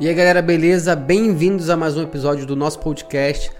E 0.00 0.08
aí 0.08 0.14
galera, 0.14 0.40
beleza? 0.40 0.96
Bem-vindos 0.96 1.68
a 1.68 1.76
mais 1.76 1.94
um 1.94 2.02
episódio 2.02 2.46
do 2.46 2.56
nosso 2.56 2.78
podcast 2.78 3.52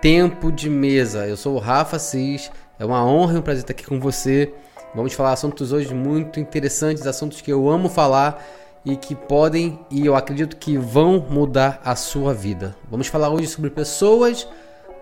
Tempo 0.00 0.52
de 0.52 0.70
Mesa. 0.70 1.26
Eu 1.26 1.36
sou 1.36 1.56
o 1.56 1.58
Rafa 1.58 1.96
Assis, 1.96 2.52
é 2.78 2.84
uma 2.84 3.04
honra 3.04 3.34
e 3.34 3.38
um 3.38 3.42
prazer 3.42 3.62
estar 3.62 3.72
aqui 3.72 3.84
com 3.84 3.98
você. 3.98 4.54
Vamos 4.94 5.12
falar 5.14 5.32
assuntos 5.32 5.72
hoje 5.72 5.92
muito 5.92 6.38
interessantes, 6.38 7.04
assuntos 7.04 7.40
que 7.40 7.52
eu 7.52 7.68
amo 7.68 7.88
falar 7.88 8.46
e 8.84 8.94
que 8.94 9.16
podem 9.16 9.80
e 9.90 10.06
eu 10.06 10.14
acredito 10.14 10.56
que 10.56 10.78
vão 10.78 11.26
mudar 11.28 11.80
a 11.84 11.96
sua 11.96 12.32
vida. 12.32 12.76
Vamos 12.88 13.08
falar 13.08 13.30
hoje 13.30 13.48
sobre 13.48 13.68
pessoas 13.68 14.46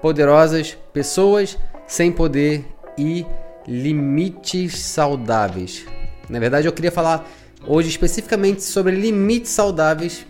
poderosas, 0.01 0.79
pessoas 0.95 1.59
sem 1.87 2.11
poder 2.11 2.65
e 2.97 3.27
limites 3.69 4.79
saudáveis. 4.79 5.85
Na 6.27 6.39
verdade, 6.39 6.67
eu 6.67 6.73
queria 6.73 6.91
falar 6.91 7.29
hoje 7.67 7.91
especificamente 7.91 8.63
sobre 8.63 8.97
limites 8.97 9.51
saudáveis 9.51 10.25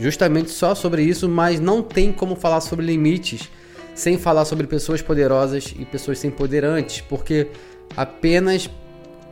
justamente 0.00 0.50
só 0.50 0.74
sobre 0.74 1.02
isso, 1.02 1.28
mas 1.28 1.60
não 1.60 1.82
tem 1.82 2.12
como 2.12 2.36
falar 2.36 2.60
sobre 2.60 2.86
limites 2.86 3.50
sem 3.94 4.16
falar 4.16 4.44
sobre 4.44 4.66
pessoas 4.68 5.02
poderosas 5.02 5.74
e 5.76 5.84
pessoas 5.84 6.20
sem 6.20 6.30
poder 6.30 6.64
antes, 6.64 7.00
porque 7.00 7.48
apenas 7.96 8.70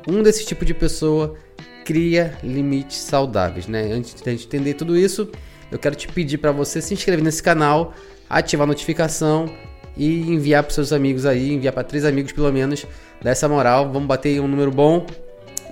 um 0.09 0.23
desses 0.25 0.45
tipos 0.45 0.67
de 0.67 0.75
pessoa 0.75 1.37
cria 1.85 2.37
limites 2.43 2.99
saudáveis, 2.99 3.69
né? 3.69 3.93
Antes 3.93 4.15
de 4.15 4.29
a 4.29 4.33
gente 4.33 4.47
entender 4.47 4.75
tudo 4.75 4.97
isso, 4.97 5.31
eu 5.71 5.79
quero 5.79 5.95
te 5.95 6.09
pedir 6.09 6.39
para 6.39 6.51
você 6.51 6.83
se 6.83 6.93
inscrever 6.93 7.25
nesse 7.25 7.41
canal, 7.41 7.95
ativar 8.29 8.65
a 8.65 8.67
notificação 8.67 9.49
e 9.97 10.23
enviar 10.33 10.65
para 10.65 10.75
seus 10.75 10.93
amigos 10.93 11.25
aí, 11.27 11.53
enviar 11.53 11.73
para 11.73 11.85
três 11.85 12.05
amigos 12.05 12.33
pelo 12.33 12.53
menos, 12.53 12.85
dessa 13.23 13.49
moral, 13.49 13.93
vamos 13.93 14.09
bater 14.09 14.41
um 14.41 14.49
número 14.49 14.73
bom 14.73 15.07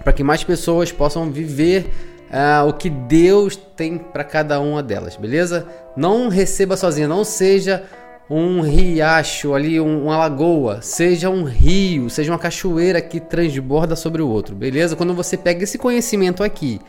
para 0.05 0.12
que 0.12 0.23
mais 0.23 0.45
pessoas 0.45 0.92
possam 0.92 1.33
viver 1.33 1.91
uh, 2.35 2.69
o 2.69 2.73
que 2.73 2.91
Deus 2.91 3.55
tem 3.55 3.97
para 3.97 4.25
cada 4.25 4.61
uma 4.61 4.83
delas, 4.83 5.17
beleza? 5.17 5.67
Não 5.97 6.29
receba 6.29 6.77
sozinha, 6.77 7.07
não 7.07 7.23
seja 7.23 7.85
um 8.29 8.61
riacho 8.61 9.55
ali, 9.55 9.81
um, 9.81 10.05
uma 10.05 10.17
lagoa, 10.17 10.81
seja 10.83 11.31
um 11.31 11.45
rio, 11.45 12.11
seja 12.11 12.33
uma 12.33 12.39
cachoeira 12.39 13.01
que 13.01 13.21
transborda 13.21 13.95
sobre 13.95 14.21
o 14.21 14.29
outro, 14.29 14.55
beleza? 14.55 14.97
Quando 14.97 15.15
você 15.15 15.37
pega 15.37 15.63
esse 15.63 15.79
conhecimento 15.79 16.43
aqui 16.43 16.81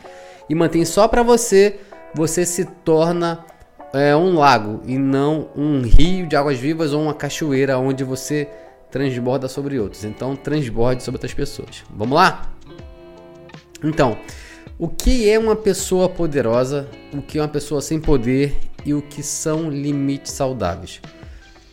e 0.48 0.54
mantém 0.54 0.84
só 0.84 1.06
para 1.06 1.22
você, 1.22 1.78
você 2.14 2.44
se 2.44 2.64
torna 2.64 3.44
é, 3.92 4.16
um 4.16 4.34
lago 4.34 4.80
e 4.86 4.98
não 4.98 5.48
um 5.54 5.82
rio 5.82 6.26
de 6.26 6.34
águas 6.34 6.58
vivas 6.58 6.92
ou 6.92 7.02
uma 7.02 7.14
cachoeira 7.14 7.78
onde 7.78 8.02
você 8.02 8.48
transborda 8.90 9.46
sobre 9.46 9.78
outros. 9.78 10.04
Então, 10.04 10.34
transborde 10.34 11.02
sobre 11.02 11.16
outras 11.16 11.34
pessoas. 11.34 11.84
Vamos 11.90 12.16
lá? 12.16 12.50
Então, 13.84 14.16
o 14.78 14.88
que 14.88 15.28
é 15.28 15.38
uma 15.38 15.56
pessoa 15.56 16.08
poderosa, 16.08 16.88
o 17.12 17.22
que 17.22 17.38
é 17.38 17.42
uma 17.42 17.48
pessoa 17.48 17.80
sem 17.80 17.98
poder 17.98 18.54
e 18.84 18.92
o 18.92 19.00
que 19.00 19.22
são 19.22 19.70
limites 19.70 20.32
saudáveis. 20.32 21.00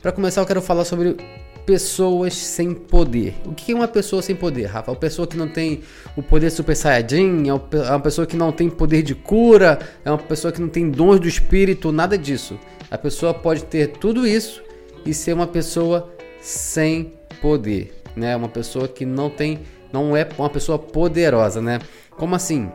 Para 0.02 0.12
começar, 0.12 0.42
eu 0.42 0.46
quero 0.46 0.62
falar 0.62 0.86
sobre 0.86 1.18
pessoas 1.66 2.34
sem 2.34 2.74
poder. 2.74 3.36
O 3.46 3.54
que 3.54 3.72
é 3.72 3.76
uma 3.76 3.88
pessoa 3.88 4.22
sem 4.22 4.36
poder, 4.36 4.66
Rafa? 4.66 4.92
É 4.92 4.94
uma 4.94 5.00
pessoa 5.00 5.28
que 5.28 5.38
não 5.38 5.48
tem 5.48 5.82
o 6.16 6.24
poder 6.24 6.50
Super 6.50 6.76
Saiyajin, 6.76 7.44
é, 7.48 7.50
é 7.50 7.90
uma 7.90 8.00
pessoa 8.00 8.26
que 8.26 8.36
não 8.38 8.52
tem 8.52 8.70
poder 8.70 9.02
de 9.02 9.16
cura, 9.16 9.80
é 10.04 10.10
uma 10.10 10.18
pessoa 10.18 10.52
que 10.52 10.62
não 10.62 10.70
tem 10.70 10.90
dons 10.90 11.20
do 11.20 11.28
espírito, 11.28 11.92
nada 11.92 12.18
disso. 12.18 12.58
A 12.90 12.98
pessoa 12.98 13.34
pode 13.34 13.64
ter 13.66 13.88
tudo 13.88 14.26
isso 14.26 14.64
e 15.06 15.14
ser 15.14 15.34
uma 15.34 15.48
pessoa 15.48 16.14
sem 16.42 17.14
poder, 17.42 17.94
né? 18.16 18.36
Uma 18.36 18.50
pessoa 18.50 18.88
que 18.88 19.06
não 19.06 19.30
tem, 19.30 19.60
não 19.92 20.16
é 20.16 20.28
uma 20.38 20.50
pessoa 20.50 20.78
poderosa, 20.80 21.62
né? 21.62 21.80
Como 22.12 22.36
assim? 22.36 22.70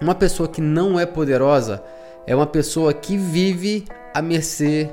Uma 0.00 0.14
pessoa 0.14 0.48
que 0.48 0.60
não 0.60 0.98
é 0.98 1.06
poderosa 1.06 1.82
é 2.26 2.34
uma 2.34 2.46
pessoa 2.46 2.92
que 2.92 3.16
vive 3.16 3.84
à 4.12 4.20
mercê 4.20 4.90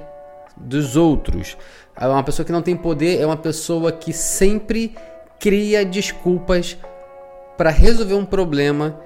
dos 0.56 0.96
outros. 0.96 1.58
É 2.00 2.08
uma 2.08 2.24
pessoa 2.24 2.46
que 2.46 2.52
não 2.52 2.62
tem 2.62 2.76
poder 2.76 3.20
é 3.20 3.26
uma 3.26 3.38
pessoa 3.38 3.92
que 3.92 4.14
sempre 4.14 4.96
cria 5.40 5.86
desculpas 5.86 6.78
para 7.58 7.70
resolver 7.70 8.14
um 8.16 8.26
problema 8.26 9.00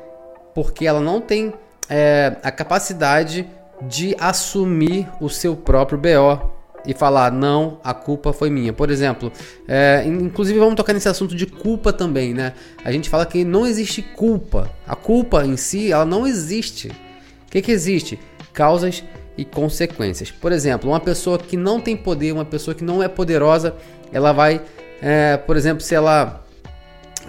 porque 0.54 0.88
ela 0.88 1.02
não 1.02 1.20
tem 1.22 1.54
é, 1.90 2.38
a 2.44 2.52
capacidade 2.52 3.48
de 3.82 4.16
assumir 4.20 5.08
o 5.22 5.30
seu 5.30 5.56
próprio 5.56 6.00
BO 6.00 6.57
e 6.88 6.94
falar 6.94 7.32
não, 7.34 7.80
a 7.84 7.94
culpa 7.94 8.32
foi 8.32 8.50
minha. 8.50 8.72
Por 8.72 8.90
exemplo, 8.90 9.32
é, 9.68 10.04
inclusive 10.06 10.58
vamos 10.58 10.76
tocar 10.76 10.94
nesse 10.94 11.10
assunto 11.10 11.36
de 11.36 11.46
culpa 11.46 11.92
também, 11.92 12.34
né? 12.34 12.54
A 12.84 12.92
gente 12.94 13.10
fala 13.10 13.26
que 13.26 13.44
não 13.44 13.68
existe 13.68 14.02
culpa. 14.02 14.72
A 14.88 14.96
culpa 14.96 15.46
em 15.46 15.58
si, 15.58 15.92
ela 15.92 16.06
não 16.06 16.26
existe. 16.26 16.88
O 16.88 17.52
que, 17.52 17.62
que 17.62 17.72
existe? 17.72 18.18
Causas 18.54 19.04
e 19.38 19.44
consequências. 19.44 20.32
Por 20.32 20.54
exemplo, 20.54 20.90
uma 20.90 21.00
pessoa 21.00 21.38
que 21.38 21.58
não 21.58 21.82
tem 21.82 21.96
poder, 21.96 22.32
uma 22.32 22.46
pessoa 22.46 22.74
que 22.74 22.86
não 22.86 23.04
é 23.04 23.10
poderosa, 23.10 23.76
ela 24.12 24.32
vai, 24.32 24.62
é, 25.02 25.36
por 25.36 25.58
exemplo, 25.58 25.82
se 25.82 25.94
ela 25.94 26.42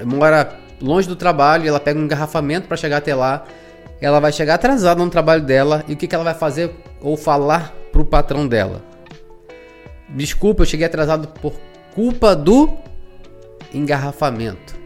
mora 0.04 0.56
longe 0.80 1.08
do 1.08 1.16
trabalho, 1.16 1.68
ela 1.68 1.80
pega 1.80 1.98
um 1.98 2.04
engarrafamento 2.04 2.68
para 2.68 2.76
chegar 2.76 2.98
até 2.98 3.12
lá, 3.12 3.44
ela 4.00 4.20
vai 4.20 4.30
chegar 4.30 4.54
atrasada 4.54 5.04
no 5.04 5.10
trabalho 5.10 5.42
dela 5.42 5.84
e 5.88 5.94
o 5.94 5.96
que, 5.96 6.06
que 6.06 6.14
ela 6.14 6.22
vai 6.22 6.34
fazer 6.34 6.70
ou 7.00 7.16
falar 7.16 7.74
para 7.90 8.00
o 8.00 8.04
patrão 8.04 8.46
dela? 8.46 8.87
Desculpa, 10.10 10.62
eu 10.62 10.66
cheguei 10.66 10.86
atrasado 10.86 11.28
por 11.28 11.52
culpa 11.94 12.34
do 12.34 12.70
engarrafamento, 13.72 14.76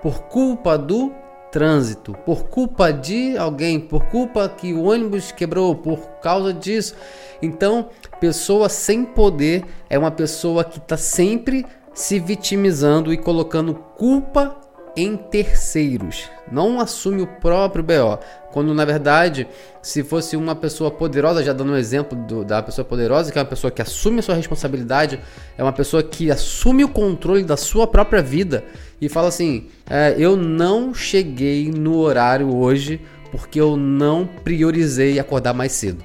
por 0.00 0.22
culpa 0.24 0.78
do 0.78 1.12
trânsito, 1.50 2.12
por 2.24 2.48
culpa 2.48 2.92
de 2.92 3.36
alguém, 3.36 3.78
por 3.78 4.04
culpa 4.06 4.48
que 4.48 4.72
o 4.72 4.84
ônibus 4.84 5.32
quebrou, 5.32 5.74
por 5.74 5.98
causa 6.20 6.52
disso. 6.52 6.94
Então, 7.40 7.88
pessoa 8.20 8.68
sem 8.68 9.04
poder 9.04 9.64
é 9.88 9.98
uma 9.98 10.10
pessoa 10.10 10.64
que 10.64 10.78
está 10.78 10.96
sempre 10.96 11.64
se 11.92 12.18
vitimizando 12.18 13.12
e 13.12 13.16
colocando 13.16 13.74
culpa 13.74 14.56
em 14.96 15.16
terceiros, 15.16 16.30
não 16.50 16.80
assume 16.80 17.22
o 17.22 17.26
próprio 17.26 17.82
BO. 17.82 18.18
Quando 18.54 18.72
na 18.72 18.84
verdade, 18.84 19.48
se 19.82 20.04
fosse 20.04 20.36
uma 20.36 20.54
pessoa 20.54 20.88
poderosa, 20.88 21.42
já 21.42 21.52
dando 21.52 21.72
um 21.72 21.76
exemplo 21.76 22.16
do, 22.16 22.44
da 22.44 22.62
pessoa 22.62 22.84
poderosa, 22.84 23.32
que 23.32 23.36
é 23.36 23.42
uma 23.42 23.48
pessoa 23.48 23.68
que 23.68 23.82
assume 23.82 24.20
a 24.20 24.22
sua 24.22 24.36
responsabilidade, 24.36 25.18
é 25.58 25.62
uma 25.64 25.72
pessoa 25.72 26.04
que 26.04 26.30
assume 26.30 26.84
o 26.84 26.88
controle 26.88 27.42
da 27.42 27.56
sua 27.56 27.84
própria 27.84 28.22
vida 28.22 28.62
e 29.00 29.08
fala 29.08 29.26
assim: 29.26 29.66
é, 29.90 30.14
Eu 30.16 30.36
não 30.36 30.94
cheguei 30.94 31.68
no 31.68 31.98
horário 31.98 32.54
hoje 32.54 33.00
porque 33.32 33.60
eu 33.60 33.76
não 33.76 34.24
priorizei 34.24 35.18
acordar 35.18 35.52
mais 35.52 35.72
cedo. 35.72 36.04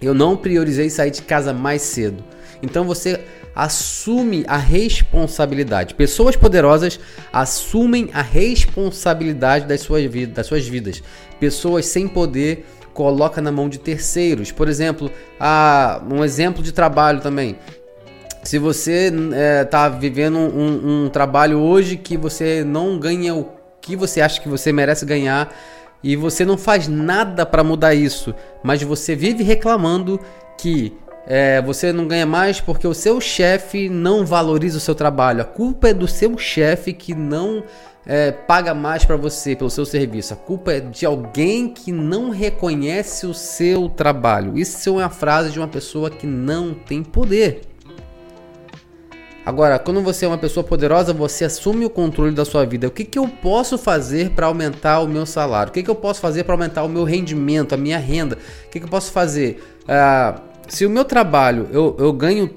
Eu 0.00 0.14
não 0.14 0.38
priorizei 0.38 0.88
sair 0.88 1.10
de 1.10 1.20
casa 1.20 1.52
mais 1.52 1.82
cedo. 1.82 2.24
Então 2.62 2.84
você 2.84 3.20
assume 3.54 4.44
a 4.46 4.56
responsabilidade. 4.56 5.94
Pessoas 5.94 6.36
poderosas 6.36 6.98
assumem 7.32 8.08
a 8.12 8.22
responsabilidade 8.22 9.66
das 9.66 9.80
suas, 9.80 10.02
das 10.28 10.46
suas 10.46 10.66
vidas. 10.66 11.02
Pessoas 11.40 11.86
sem 11.86 12.06
poder 12.06 12.66
coloca 12.94 13.40
na 13.40 13.50
mão 13.50 13.68
de 13.68 13.78
terceiros. 13.78 14.52
Por 14.52 14.68
exemplo, 14.68 15.10
a, 15.38 16.02
um 16.08 16.22
exemplo 16.22 16.62
de 16.62 16.70
trabalho 16.70 17.20
também. 17.20 17.56
Se 18.42 18.58
você 18.58 19.06
está 19.06 19.36
é, 19.36 19.64
tá 19.64 19.88
vivendo 19.88 20.38
um, 20.38 21.04
um 21.04 21.08
trabalho 21.08 21.58
hoje 21.58 21.96
que 21.96 22.16
você 22.16 22.62
não 22.64 22.98
ganha 22.98 23.34
o 23.34 23.48
que 23.80 23.96
você 23.96 24.20
acha 24.20 24.40
que 24.40 24.48
você 24.48 24.72
merece 24.72 25.04
ganhar 25.04 25.54
e 26.02 26.16
você 26.16 26.44
não 26.44 26.56
faz 26.56 26.88
nada 26.88 27.44
para 27.44 27.64
mudar 27.64 27.94
isso, 27.94 28.34
mas 28.62 28.82
você 28.82 29.14
vive 29.14 29.42
reclamando 29.42 30.20
que 30.58 30.92
é, 31.26 31.60
você 31.62 31.92
não 31.92 32.06
ganha 32.06 32.26
mais 32.26 32.60
porque 32.60 32.86
o 32.86 32.94
seu 32.94 33.20
chefe 33.20 33.88
não 33.88 34.24
valoriza 34.24 34.78
o 34.78 34.80
seu 34.80 34.94
trabalho. 34.94 35.42
A 35.42 35.44
culpa 35.44 35.88
é 35.88 35.94
do 35.94 36.08
seu 36.08 36.36
chefe 36.38 36.92
que 36.92 37.14
não 37.14 37.62
é, 38.06 38.32
paga 38.32 38.74
mais 38.74 39.04
para 39.04 39.16
você 39.16 39.54
pelo 39.54 39.70
seu 39.70 39.84
serviço. 39.84 40.32
A 40.32 40.36
culpa 40.36 40.72
é 40.72 40.80
de 40.80 41.04
alguém 41.04 41.68
que 41.68 41.92
não 41.92 42.30
reconhece 42.30 43.26
o 43.26 43.34
seu 43.34 43.88
trabalho. 43.88 44.58
Isso 44.58 44.88
é 44.88 44.92
uma 44.92 45.10
frase 45.10 45.50
de 45.50 45.58
uma 45.58 45.68
pessoa 45.68 46.10
que 46.10 46.26
não 46.26 46.74
tem 46.74 47.02
poder. 47.02 47.62
Agora, 49.44 49.78
quando 49.78 50.02
você 50.02 50.26
é 50.26 50.28
uma 50.28 50.38
pessoa 50.38 50.62
poderosa, 50.62 51.14
você 51.14 51.46
assume 51.46 51.84
o 51.86 51.90
controle 51.90 52.34
da 52.34 52.44
sua 52.44 52.64
vida. 52.66 52.86
O 52.86 52.90
que, 52.90 53.04
que 53.04 53.18
eu 53.18 53.26
posso 53.26 53.78
fazer 53.78 54.30
para 54.30 54.46
aumentar 54.46 55.00
o 55.00 55.08
meu 55.08 55.24
salário? 55.24 55.70
O 55.70 55.72
que, 55.72 55.82
que 55.82 55.90
eu 55.90 55.94
posso 55.94 56.20
fazer 56.20 56.44
para 56.44 56.54
aumentar 56.54 56.82
o 56.82 56.88
meu 56.88 57.04
rendimento, 57.04 57.74
a 57.74 57.78
minha 57.78 57.98
renda? 57.98 58.36
O 58.66 58.70
que, 58.70 58.78
que 58.78 58.84
eu 58.84 58.90
posso 58.90 59.10
fazer? 59.10 59.62
Uh, 59.84 60.49
se 60.70 60.86
o 60.86 60.90
meu 60.90 61.04
trabalho, 61.04 61.68
eu, 61.72 61.96
eu 61.98 62.12
ganho 62.12 62.48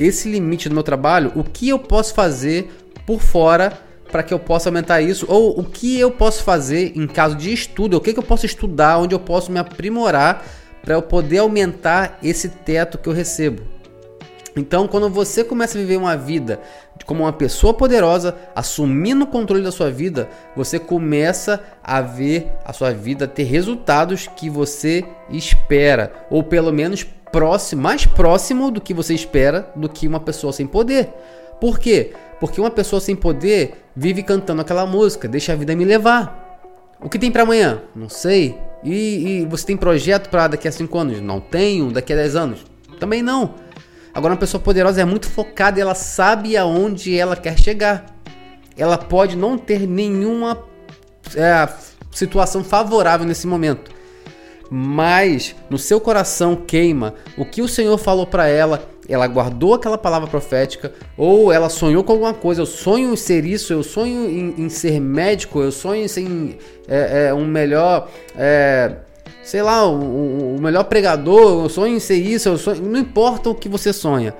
esse 0.00 0.30
limite 0.30 0.70
do 0.70 0.74
meu 0.74 0.82
trabalho, 0.82 1.30
o 1.34 1.44
que 1.44 1.68
eu 1.68 1.78
posso 1.78 2.14
fazer 2.14 2.72
por 3.06 3.20
fora 3.20 3.78
para 4.10 4.22
que 4.22 4.32
eu 4.32 4.38
possa 4.38 4.70
aumentar 4.70 5.02
isso? 5.02 5.26
Ou 5.28 5.60
o 5.60 5.64
que 5.64 6.00
eu 6.00 6.10
posso 6.10 6.42
fazer 6.42 6.92
em 6.96 7.06
caso 7.06 7.36
de 7.36 7.52
estudo? 7.52 7.98
O 7.98 8.00
que, 8.00 8.14
que 8.14 8.18
eu 8.18 8.22
posso 8.22 8.46
estudar? 8.46 8.98
Onde 8.98 9.14
eu 9.14 9.20
posso 9.20 9.52
me 9.52 9.58
aprimorar 9.58 10.46
para 10.82 10.94
eu 10.94 11.02
poder 11.02 11.38
aumentar 11.38 12.18
esse 12.22 12.48
teto 12.48 12.96
que 12.96 13.06
eu 13.06 13.12
recebo? 13.12 13.62
Então, 14.58 14.88
quando 14.88 15.08
você 15.08 15.44
começa 15.44 15.76
a 15.76 15.80
viver 15.80 15.96
uma 15.96 16.16
vida 16.16 16.60
como 17.06 17.22
uma 17.24 17.32
pessoa 17.32 17.72
poderosa, 17.72 18.36
assumindo 18.54 19.24
o 19.24 19.26
controle 19.26 19.62
da 19.62 19.72
sua 19.72 19.90
vida, 19.90 20.28
você 20.54 20.78
começa 20.78 21.62
a 21.82 22.00
ver 22.00 22.52
a 22.64 22.72
sua 22.72 22.92
vida 22.92 23.26
ter 23.26 23.44
resultados 23.44 24.28
que 24.36 24.50
você 24.50 25.04
espera, 25.30 26.12
ou 26.30 26.42
pelo 26.42 26.72
menos 26.72 27.04
próximo, 27.32 27.82
mais 27.82 28.04
próximo 28.04 28.70
do 28.70 28.80
que 28.80 28.92
você 28.92 29.14
espera 29.14 29.70
do 29.76 29.88
que 29.88 30.08
uma 30.08 30.20
pessoa 30.20 30.52
sem 30.52 30.66
poder. 30.66 31.08
Por 31.60 31.78
quê? 31.78 32.12
Porque 32.40 32.60
uma 32.60 32.70
pessoa 32.70 33.00
sem 33.00 33.16
poder 33.16 33.84
vive 33.94 34.22
cantando 34.22 34.60
aquela 34.60 34.86
música, 34.86 35.28
deixa 35.28 35.52
a 35.52 35.56
vida 35.56 35.74
me 35.74 35.84
levar. 35.84 36.46
O 37.00 37.08
que 37.08 37.18
tem 37.18 37.30
para 37.30 37.42
amanhã? 37.42 37.80
Não 37.94 38.08
sei. 38.08 38.58
E, 38.82 39.42
e 39.42 39.46
você 39.46 39.66
tem 39.66 39.76
projeto 39.76 40.28
para 40.28 40.48
daqui 40.48 40.66
a 40.66 40.72
5 40.72 40.98
anos? 40.98 41.20
Não 41.20 41.40
tenho. 41.40 41.92
Daqui 41.92 42.12
a 42.12 42.16
10 42.16 42.36
anos? 42.36 42.64
Também 42.98 43.22
não. 43.22 43.54
Agora, 44.18 44.34
uma 44.34 44.40
pessoa 44.40 44.60
poderosa 44.60 45.00
é 45.00 45.04
muito 45.04 45.28
focada 45.28 45.80
ela 45.80 45.94
sabe 45.94 46.56
aonde 46.56 47.16
ela 47.16 47.36
quer 47.36 47.56
chegar. 47.56 48.04
Ela 48.76 48.98
pode 48.98 49.36
não 49.36 49.56
ter 49.56 49.86
nenhuma 49.86 50.58
é, 51.36 51.68
situação 52.10 52.64
favorável 52.64 53.24
nesse 53.24 53.46
momento, 53.46 53.92
mas 54.68 55.54
no 55.70 55.78
seu 55.78 56.00
coração 56.00 56.56
queima 56.56 57.14
o 57.36 57.44
que 57.44 57.62
o 57.62 57.68
Senhor 57.68 57.96
falou 57.96 58.26
para 58.26 58.48
ela. 58.48 58.90
Ela 59.08 59.28
guardou 59.28 59.74
aquela 59.74 59.96
palavra 59.96 60.28
profética, 60.28 60.92
ou 61.16 61.52
ela 61.52 61.68
sonhou 61.68 62.02
com 62.02 62.14
alguma 62.14 62.34
coisa. 62.34 62.62
Eu 62.62 62.66
sonho 62.66 63.12
em 63.12 63.16
ser 63.16 63.44
isso, 63.44 63.72
eu 63.72 63.84
sonho 63.84 64.28
em, 64.28 64.64
em 64.64 64.68
ser 64.68 65.00
médico, 65.00 65.62
eu 65.62 65.70
sonho 65.70 66.02
em 66.02 66.08
ser 66.08 66.58
é, 66.88 67.28
é, 67.28 67.34
um 67.34 67.46
melhor 67.46 68.10
é, 68.36 68.96
sei 69.48 69.62
lá, 69.62 69.88
o, 69.88 70.56
o 70.56 70.60
melhor 70.60 70.84
pregador, 70.84 71.64
eu 71.64 71.68
sonho 71.70 71.96
em 71.96 72.00
ser 72.00 72.16
isso, 72.16 72.50
eu 72.50 72.58
sonho, 72.58 72.82
não 72.82 73.00
importa 73.00 73.48
o 73.48 73.54
que 73.54 73.66
você 73.66 73.94
sonha. 73.94 74.34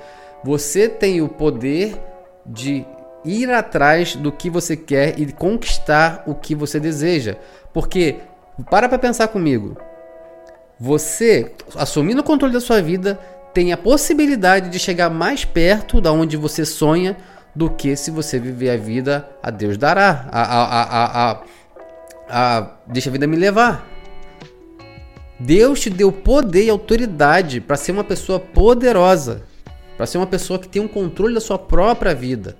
Você 0.44 0.86
tem 0.86 1.22
o 1.22 1.28
poder 1.28 1.98
de 2.44 2.84
ir 3.24 3.50
atrás 3.50 4.14
do 4.14 4.30
que 4.30 4.50
você 4.50 4.76
quer 4.76 5.18
e 5.18 5.32
conquistar 5.32 6.24
o 6.26 6.34
que 6.34 6.54
você 6.54 6.78
deseja. 6.78 7.36
Porque, 7.72 8.16
para 8.68 8.86
para 8.86 8.98
pensar 8.98 9.28
comigo, 9.28 9.78
você, 10.78 11.52
assumindo 11.74 12.20
o 12.20 12.24
controle 12.24 12.52
da 12.52 12.60
sua 12.60 12.82
vida, 12.82 13.18
tem 13.54 13.72
a 13.72 13.78
possibilidade 13.78 14.68
de 14.68 14.78
chegar 14.78 15.08
mais 15.08 15.42
perto 15.42 16.02
da 16.02 16.12
onde 16.12 16.36
você 16.36 16.66
sonha 16.66 17.16
do 17.56 17.70
que 17.70 17.96
se 17.96 18.10
você 18.10 18.38
viver 18.38 18.68
a 18.68 18.76
vida 18.76 19.26
a 19.42 19.50
Deus 19.50 19.78
dará. 19.78 20.28
A, 20.30 20.42
a, 20.42 20.82
a, 20.82 21.30
a, 21.30 21.42
a, 22.28 22.70
deixa 22.86 23.08
a 23.08 23.12
vida 23.12 23.26
me 23.26 23.36
levar. 23.38 23.97
Deus 25.38 25.80
te 25.80 25.90
deu 25.90 26.10
poder 26.10 26.64
e 26.64 26.70
autoridade 26.70 27.60
para 27.60 27.76
ser 27.76 27.92
uma 27.92 28.04
pessoa 28.04 28.40
poderosa, 28.40 29.42
para 29.96 30.06
ser 30.06 30.18
uma 30.18 30.26
pessoa 30.26 30.58
que 30.58 30.68
tem 30.68 30.82
um 30.82 30.88
controle 30.88 31.34
da 31.34 31.40
sua 31.40 31.58
própria 31.58 32.14
vida, 32.14 32.56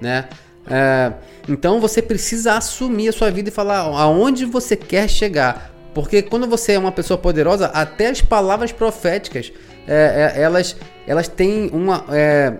né? 0.00 0.28
É, 0.70 1.12
então 1.48 1.80
você 1.80 2.02
precisa 2.02 2.54
assumir 2.54 3.08
a 3.08 3.12
sua 3.12 3.30
vida 3.30 3.48
e 3.48 3.52
falar 3.52 3.78
aonde 3.78 4.44
você 4.44 4.76
quer 4.76 5.08
chegar, 5.08 5.72
porque 5.94 6.20
quando 6.20 6.46
você 6.46 6.72
é 6.72 6.78
uma 6.78 6.92
pessoa 6.92 7.16
poderosa, 7.16 7.66
até 7.68 8.08
as 8.08 8.20
palavras 8.20 8.70
proféticas 8.70 9.50
é, 9.86 10.34
é, 10.36 10.42
elas 10.42 10.76
elas 11.06 11.26
têm 11.26 11.70
uma 11.72 12.04
é, 12.10 12.52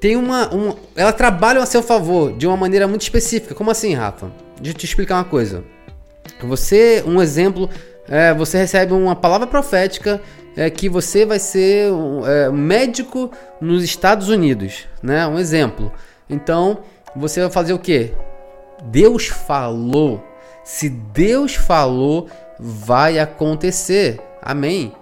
tem 0.00 0.16
uma, 0.16 0.48
uma 0.48 0.76
elas 0.96 1.14
trabalham 1.14 1.62
a 1.62 1.66
seu 1.66 1.82
favor 1.82 2.32
de 2.32 2.46
uma 2.46 2.56
maneira 2.56 2.88
muito 2.88 3.02
específica. 3.02 3.54
Como 3.54 3.70
assim, 3.70 3.92
Rafa? 3.92 4.32
Deixa 4.56 4.74
eu 4.74 4.78
te 4.78 4.86
explicar 4.86 5.16
uma 5.16 5.24
coisa. 5.24 5.62
Você, 6.42 7.04
um 7.06 7.20
exemplo 7.20 7.68
é, 8.08 8.34
você 8.34 8.58
recebe 8.58 8.92
uma 8.92 9.14
palavra 9.14 9.46
profética 9.46 10.20
é, 10.56 10.68
que 10.68 10.88
você 10.88 11.24
vai 11.24 11.38
ser 11.38 11.90
é, 12.26 12.50
médico 12.50 13.30
nos 13.60 13.82
Estados 13.82 14.28
Unidos, 14.28 14.86
né? 15.02 15.26
Um 15.26 15.38
exemplo. 15.38 15.92
Então, 16.28 16.80
você 17.14 17.40
vai 17.40 17.50
fazer 17.50 17.72
o 17.72 17.78
que? 17.78 18.12
Deus 18.84 19.28
falou. 19.28 20.22
Se 20.64 20.88
Deus 20.88 21.54
falou, 21.54 22.28
vai 22.58 23.18
acontecer. 23.18 24.20
Amém. 24.40 24.92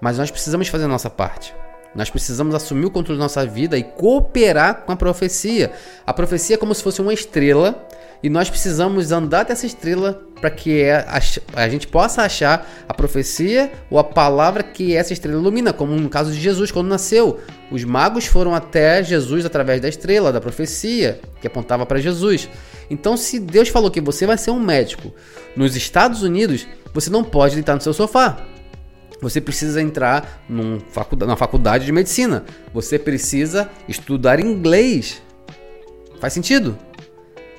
Mas 0.00 0.18
nós 0.18 0.30
precisamos 0.30 0.68
fazer 0.68 0.84
a 0.84 0.88
nossa 0.88 1.10
parte. 1.10 1.54
Nós 1.94 2.08
precisamos 2.08 2.54
assumir 2.54 2.86
o 2.86 2.90
controle 2.90 3.18
da 3.18 3.24
nossa 3.24 3.44
vida 3.44 3.76
e 3.76 3.82
cooperar 3.82 4.82
com 4.82 4.92
a 4.92 4.96
profecia. 4.96 5.72
A 6.06 6.12
profecia 6.12 6.54
é 6.54 6.58
como 6.58 6.74
se 6.74 6.82
fosse 6.82 7.00
uma 7.00 7.12
estrela 7.12 7.86
e 8.22 8.28
nós 8.28 8.50
precisamos 8.50 9.12
andar 9.12 9.44
dessa 9.44 9.66
estrela 9.66 10.22
para 10.40 10.50
que 10.50 10.80
é 10.80 11.06
a, 11.54 11.68
gente 11.68 11.86
possa 11.86 12.22
achar 12.22 12.66
a 12.88 12.94
profecia 12.94 13.70
ou 13.90 13.98
a 13.98 14.04
palavra 14.04 14.62
que 14.62 14.94
essa 14.94 15.12
estrela 15.12 15.38
ilumina, 15.38 15.72
como 15.72 15.94
no 15.94 16.08
caso 16.08 16.32
de 16.32 16.40
Jesus 16.40 16.70
quando 16.70 16.88
nasceu. 16.88 17.40
Os 17.70 17.84
magos 17.84 18.26
foram 18.26 18.54
até 18.54 19.02
Jesus 19.02 19.44
através 19.44 19.80
da 19.80 19.88
estrela, 19.88 20.32
da 20.32 20.40
profecia 20.40 21.20
que 21.40 21.46
apontava 21.46 21.84
para 21.84 21.98
Jesus. 21.98 22.48
Então, 22.90 23.16
se 23.16 23.38
Deus 23.38 23.68
falou 23.68 23.90
que 23.90 24.00
você 24.00 24.26
vai 24.26 24.36
ser 24.36 24.50
um 24.50 24.60
médico 24.60 25.12
nos 25.56 25.76
Estados 25.76 26.22
Unidos, 26.22 26.66
você 26.92 27.10
não 27.10 27.22
pode 27.22 27.54
deitar 27.54 27.74
no 27.74 27.80
seu 27.80 27.92
sofá. 27.92 28.49
Você 29.20 29.40
precisa 29.40 29.82
entrar 29.82 30.42
num 30.48 30.80
faculdade, 30.80 31.28
na 31.28 31.36
faculdade 31.36 31.84
de 31.84 31.92
medicina. 31.92 32.44
Você 32.72 32.98
precisa 32.98 33.70
estudar 33.88 34.40
inglês. 34.40 35.22
Faz 36.18 36.32
sentido? 36.32 36.76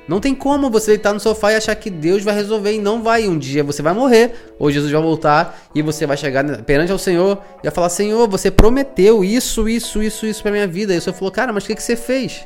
Não 0.08 0.20
tem 0.20 0.34
como 0.34 0.70
você 0.70 0.92
deitar 0.92 1.14
no 1.14 1.20
sofá 1.20 1.54
e 1.54 1.56
achar 1.56 1.76
que 1.76 1.90
Deus 1.90 2.24
vai 2.24 2.34
resolver 2.34 2.74
e 2.74 2.80
não 2.80 3.02
vai. 3.02 3.28
Um 3.28 3.38
dia 3.38 3.64
você 3.64 3.82
vai 3.82 3.94
morrer, 3.94 4.34
ou 4.58 4.72
Jesus 4.72 4.92
vai 4.92 5.02
voltar 5.02 5.70
e 5.74 5.82
você 5.82 6.06
vai 6.06 6.18
chegar 6.18 6.44
perante 6.64 6.92
ao 6.92 6.98
Senhor 6.98 7.42
e 7.60 7.64
vai 7.64 7.72
falar: 7.72 7.90
Senhor, 7.90 8.28
você 8.28 8.50
prometeu 8.50 9.24
isso, 9.24 9.70
isso, 9.70 10.02
isso, 10.02 10.26
isso 10.26 10.42
pra 10.42 10.52
minha 10.52 10.68
vida. 10.68 10.94
E 10.94 10.98
o 10.98 11.02
Senhor 11.02 11.16
falou: 11.16 11.32
Cara, 11.32 11.54
mas 11.54 11.64
o 11.64 11.68
que, 11.68 11.76
que 11.76 11.84
você 11.84 11.96
fez? 11.96 12.44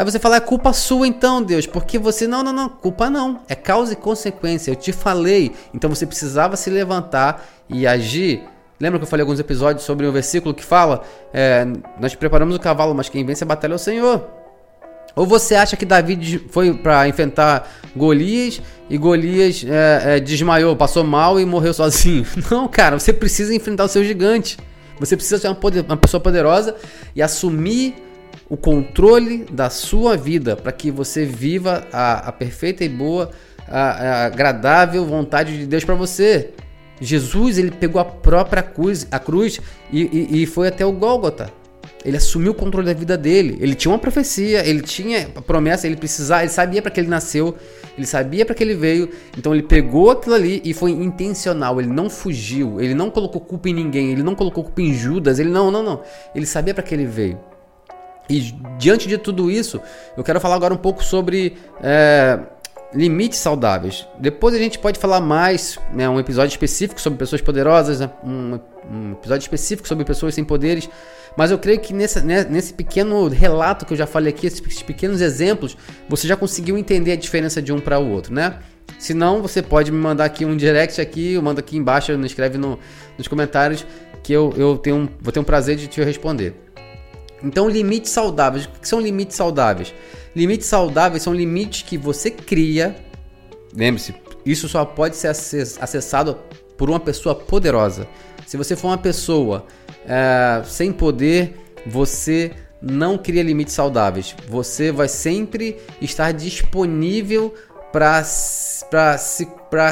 Aí 0.00 0.04
você 0.04 0.18
fala: 0.18 0.36
É 0.36 0.40
culpa 0.40 0.72
sua 0.72 1.06
então, 1.06 1.42
Deus, 1.42 1.66
porque 1.66 1.98
você. 1.98 2.26
Não, 2.26 2.42
não, 2.42 2.54
não, 2.54 2.70
culpa 2.70 3.10
não. 3.10 3.40
É 3.46 3.54
causa 3.54 3.92
e 3.92 3.96
consequência. 3.96 4.70
Eu 4.70 4.74
te 4.74 4.92
falei. 4.92 5.52
Então 5.74 5.90
você 5.90 6.06
precisava 6.06 6.56
se 6.56 6.70
levantar 6.70 7.46
e 7.68 7.86
agir. 7.86 8.42
Lembra 8.80 8.98
que 8.98 9.04
eu 9.04 9.06
falei 9.06 9.20
alguns 9.24 9.38
episódios 9.38 9.84
sobre 9.84 10.06
um 10.06 10.10
versículo 10.10 10.54
que 10.54 10.64
fala: 10.64 11.02
é, 11.34 11.66
Nós 12.00 12.14
preparamos 12.14 12.56
o 12.56 12.58
cavalo, 12.58 12.94
mas 12.94 13.10
quem 13.10 13.26
vence 13.26 13.44
a 13.44 13.46
batalha 13.46 13.74
é 13.74 13.76
o 13.76 13.78
Senhor. 13.78 14.26
Ou 15.14 15.26
você 15.26 15.54
acha 15.54 15.76
que 15.76 15.84
Davi 15.84 16.46
foi 16.48 16.72
para 16.72 17.06
enfrentar 17.06 17.70
Golias 17.94 18.62
e 18.88 18.96
Golias 18.96 19.66
é, 19.68 20.16
é, 20.16 20.20
desmaiou, 20.20 20.74
passou 20.76 21.04
mal 21.04 21.38
e 21.38 21.44
morreu 21.44 21.74
sozinho? 21.74 22.24
Não, 22.50 22.66
cara, 22.68 22.98
você 22.98 23.12
precisa 23.12 23.54
enfrentar 23.54 23.84
o 23.84 23.88
seu 23.88 24.02
gigante. 24.02 24.56
Você 24.98 25.14
precisa 25.14 25.36
ser 25.36 25.48
uma, 25.48 25.54
poder, 25.54 25.84
uma 25.84 25.96
pessoa 25.98 26.22
poderosa 26.22 26.74
e 27.14 27.20
assumir 27.20 28.08
o 28.50 28.56
controle 28.56 29.46
da 29.50 29.70
sua 29.70 30.16
vida 30.16 30.56
para 30.56 30.72
que 30.72 30.90
você 30.90 31.24
viva 31.24 31.86
a, 31.92 32.28
a 32.28 32.32
perfeita 32.32 32.84
e 32.84 32.88
boa, 32.88 33.30
a, 33.68 33.80
a 33.80 34.24
agradável 34.26 35.06
vontade 35.06 35.56
de 35.56 35.66
Deus 35.66 35.84
para 35.84 35.94
você. 35.94 36.50
Jesus 37.00 37.56
ele 37.56 37.70
pegou 37.70 38.00
a 38.00 38.04
própria 38.04 38.62
cruz, 38.62 39.06
a 39.08 39.20
cruz 39.20 39.60
e, 39.92 40.02
e, 40.02 40.42
e 40.42 40.46
foi 40.46 40.66
até 40.66 40.84
o 40.84 40.90
Gólgota. 40.92 41.50
Ele 42.04 42.16
assumiu 42.16 42.52
o 42.52 42.54
controle 42.54 42.86
da 42.86 42.98
vida 42.98 43.16
dele. 43.16 43.56
Ele 43.60 43.74
tinha 43.74 43.92
uma 43.92 43.98
profecia, 43.98 44.66
ele 44.66 44.80
tinha 44.80 45.30
a 45.34 45.42
promessa, 45.42 45.86
ele 45.86 45.96
precisava, 45.96 46.42
ele 46.42 46.50
sabia 46.50 46.82
para 46.82 46.90
que 46.90 46.98
ele 46.98 47.08
nasceu, 47.08 47.54
ele 47.96 48.06
sabia 48.06 48.44
para 48.44 48.54
que 48.54 48.64
ele 48.64 48.74
veio. 48.74 49.10
Então 49.38 49.54
ele 49.54 49.62
pegou 49.62 50.10
aquilo 50.10 50.34
ali 50.34 50.60
e 50.64 50.72
foi 50.72 50.90
intencional. 50.90 51.78
Ele 51.78 51.90
não 51.90 52.10
fugiu, 52.10 52.80
ele 52.80 52.94
não 52.94 53.10
colocou 53.10 53.40
culpa 53.40 53.68
em 53.68 53.74
ninguém, 53.74 54.10
ele 54.10 54.22
não 54.22 54.34
colocou 54.34 54.64
culpa 54.64 54.80
em 54.80 54.94
Judas, 54.94 55.38
ele 55.38 55.50
não, 55.50 55.70
não, 55.70 55.82
não. 55.82 56.02
Ele 56.34 56.46
sabia 56.46 56.74
para 56.74 56.82
que 56.82 56.94
ele 56.94 57.04
veio. 57.04 57.38
E 58.30 58.54
diante 58.78 59.08
de 59.08 59.18
tudo 59.18 59.50
isso, 59.50 59.80
eu 60.16 60.22
quero 60.22 60.40
falar 60.40 60.54
agora 60.54 60.72
um 60.72 60.76
pouco 60.78 61.02
sobre 61.02 61.56
é, 61.82 62.38
limites 62.94 63.40
saudáveis. 63.40 64.06
Depois 64.20 64.54
a 64.54 64.58
gente 64.58 64.78
pode 64.78 65.00
falar 65.00 65.20
mais, 65.20 65.78
né, 65.92 66.08
um 66.08 66.18
episódio 66.20 66.52
específico 66.52 67.00
sobre 67.00 67.18
pessoas 67.18 67.42
poderosas, 67.42 67.98
né, 67.98 68.10
um, 68.22 68.60
um, 68.88 69.12
episódio 69.12 69.42
específico 69.42 69.88
sobre 69.88 70.04
pessoas 70.04 70.32
sem 70.32 70.44
poderes. 70.44 70.88
Mas 71.36 71.50
eu 71.50 71.58
creio 71.58 71.80
que 71.80 71.92
nessa, 71.92 72.20
né, 72.20 72.44
nesse 72.48 72.72
pequeno 72.72 73.26
relato 73.26 73.84
que 73.84 73.92
eu 73.92 73.98
já 73.98 74.06
falei 74.06 74.32
aqui, 74.32 74.46
esses 74.46 74.82
pequenos 74.82 75.20
exemplos, 75.20 75.76
você 76.08 76.28
já 76.28 76.36
conseguiu 76.36 76.78
entender 76.78 77.12
a 77.12 77.16
diferença 77.16 77.60
de 77.60 77.72
um 77.72 77.80
para 77.80 77.98
o 77.98 78.10
outro, 78.10 78.32
né? 78.32 78.60
Se 78.98 79.12
não, 79.14 79.42
você 79.42 79.62
pode 79.62 79.90
me 79.90 79.98
mandar 79.98 80.24
aqui 80.24 80.44
um 80.44 80.56
direct 80.56 81.00
aqui, 81.00 81.32
eu 81.32 81.42
mando 81.42 81.58
aqui 81.58 81.76
embaixo, 81.76 82.12
escreve 82.24 82.58
no, 82.58 82.78
nos 83.16 83.26
comentários 83.26 83.86
que 84.22 84.32
eu, 84.32 84.52
eu 84.56 84.76
tenho 84.76 85.08
vou 85.20 85.32
ter 85.32 85.40
um 85.40 85.44
prazer 85.44 85.76
de 85.76 85.86
te 85.86 86.02
responder. 86.02 86.54
Então, 87.42 87.68
limites 87.68 88.10
saudáveis. 88.10 88.66
O 88.66 88.80
que 88.80 88.88
são 88.88 89.00
limites 89.00 89.36
saudáveis? 89.36 89.94
Limites 90.34 90.66
saudáveis 90.66 91.22
são 91.22 91.34
limites 91.34 91.82
que 91.82 91.96
você 91.98 92.30
cria. 92.30 92.96
Lembre-se, 93.74 94.14
isso 94.44 94.68
só 94.68 94.84
pode 94.84 95.16
ser 95.16 95.28
acessado 95.28 96.38
por 96.76 96.88
uma 96.88 97.00
pessoa 97.00 97.34
poderosa. 97.34 98.06
Se 98.46 98.56
você 98.56 98.74
for 98.74 98.88
uma 98.88 98.98
pessoa 98.98 99.66
é, 100.06 100.62
sem 100.64 100.92
poder, 100.92 101.54
você 101.86 102.52
não 102.80 103.18
cria 103.18 103.42
limites 103.42 103.74
saudáveis. 103.74 104.34
Você 104.48 104.90
vai 104.90 105.08
sempre 105.08 105.76
estar 106.00 106.32
disponível 106.32 107.54
para 107.92 108.22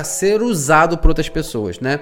ser 0.04 0.42
usado 0.42 0.96
por 0.98 1.08
outras 1.08 1.28
pessoas, 1.28 1.78
né? 1.80 2.00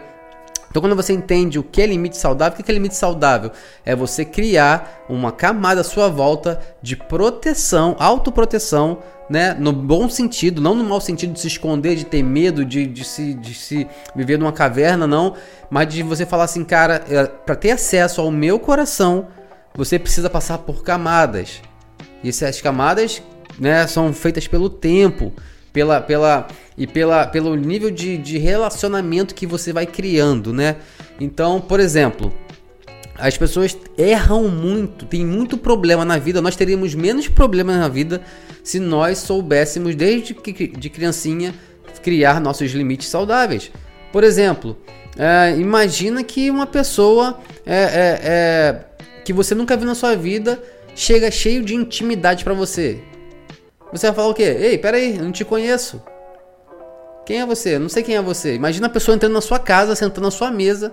Então, 0.77 0.83
quando 0.83 0.95
você 0.95 1.15
entende 1.15 1.59
o 1.59 1.63
que 1.63 1.81
é 1.81 1.87
limite 1.87 2.19
saudável, 2.19 2.61
o 2.61 2.63
que 2.63 2.71
é 2.71 2.75
limite 2.75 2.95
saudável? 2.95 3.51
É 3.83 3.97
você 3.97 4.27
criar 4.27 5.07
uma 5.09 5.33
camada 5.33 5.81
à 5.81 5.85
sua 5.85 6.11
volta 6.11 6.61
de 6.83 6.95
proteção, 6.95 7.97
autoproteção, 7.99 8.99
né? 9.31 9.55
No 9.59 9.73
bom 9.73 10.07
sentido, 10.11 10.61
não 10.61 10.75
no 10.75 10.85
mau 10.85 11.01
sentido 11.01 11.33
de 11.33 11.41
se 11.41 11.47
esconder, 11.47 11.97
de 11.97 12.05
ter 12.05 12.23
medo, 12.23 12.63
de, 12.63 12.87
de, 12.87 13.05
se, 13.05 13.33
de 13.33 13.55
se 13.55 13.89
viver 14.15 14.39
numa 14.39 14.53
caverna, 14.53 15.07
não. 15.07 15.33
Mas 15.71 15.89
de 15.89 16.03
você 16.03 16.27
falar 16.27 16.45
assim, 16.45 16.63
cara, 16.63 17.03
é, 17.09 17.25
para 17.25 17.57
ter 17.57 17.71
acesso 17.71 18.21
ao 18.21 18.31
meu 18.31 18.61
coração, 18.61 19.29
você 19.75 19.99
precisa 19.99 20.29
passar 20.29 20.59
por 20.59 20.83
camadas. 20.83 21.63
E 22.23 22.29
essas 22.29 22.61
camadas 22.61 23.23
né, 23.59 23.87
são 23.87 24.13
feitas 24.13 24.47
pelo 24.47 24.69
tempo 24.69 25.33
pela, 25.77 26.01
pela 26.01 26.49
e 26.75 26.87
pela, 26.87 27.27
pelo 27.27 27.55
nível 27.55 27.91
de, 27.91 28.17
de 28.17 28.39
relacionamento 28.39 29.35
que 29.35 29.47
você 29.47 29.75
vai 29.75 29.85
criando, 29.85 30.51
né? 30.51 30.77
Então, 31.21 31.61
por 31.61 31.81
exemplo, 31.81 32.33
as 33.15 33.37
pessoas 33.37 33.77
erram 33.99 34.49
muito, 34.49 35.05
tem 35.05 35.23
muito 35.27 35.59
problema 35.59 36.03
na 36.03 36.17
vida. 36.17 36.41
Nós 36.41 36.57
teríamos 36.57 36.95
menos 36.95 37.29
problemas 37.29 37.77
na 37.77 37.89
vida 37.89 38.23
se 38.65 38.81
nós 38.81 39.19
soubéssemos 39.19 39.95
desde 39.95 40.33
que 40.33 40.67
de 40.67 40.89
criancinha 40.89 41.55
criar 42.03 42.41
nossos 42.41 42.71
limites 42.71 43.09
saudáveis. 43.09 43.71
Por 44.11 44.25
exemplo, 44.25 44.79
é, 45.19 45.59
imagina 45.59 46.25
que 46.25 46.51
uma 46.51 46.67
pessoa 46.67 47.39
é, 47.67 47.77
é, 47.77 48.21
é 48.23 48.85
que 49.27 49.33
você 49.35 49.55
nunca 49.55 49.77
viu 49.77 49.87
na 49.87 49.95
sua 49.95 50.17
vida 50.17 50.59
chega 50.95 51.31
cheio 51.31 51.63
de 51.63 51.75
intimidade 51.75 52.45
para 52.45 52.55
você. 52.55 53.03
Você 53.93 54.07
vai 54.07 54.17
falar 54.17 54.29
o 54.29 54.35
quê? 54.35 54.43
Ei, 54.43 54.79
peraí, 54.79 55.17
eu 55.17 55.25
não 55.25 55.33
te 55.33 55.45
conheço. 55.45 56.03
Quem 57.25 57.41
é 57.41 57.47
você? 57.47 57.77
Eu 57.77 57.81
não 57.81 57.89
sei 57.89 58.03
quem 58.03 58.17
é 58.17 58.23
você. 58.23 58.55
Imagina 58.55 58.87
a 58.87 58.91
pessoa 58.91 59.15
entrando 59.15 59.33
na 59.33 59.41
sua 59.41 59.59
casa, 59.59 59.95
sentando 59.95 60.27
na 60.27 60.31
sua 60.31 60.51
mesa, 60.51 60.93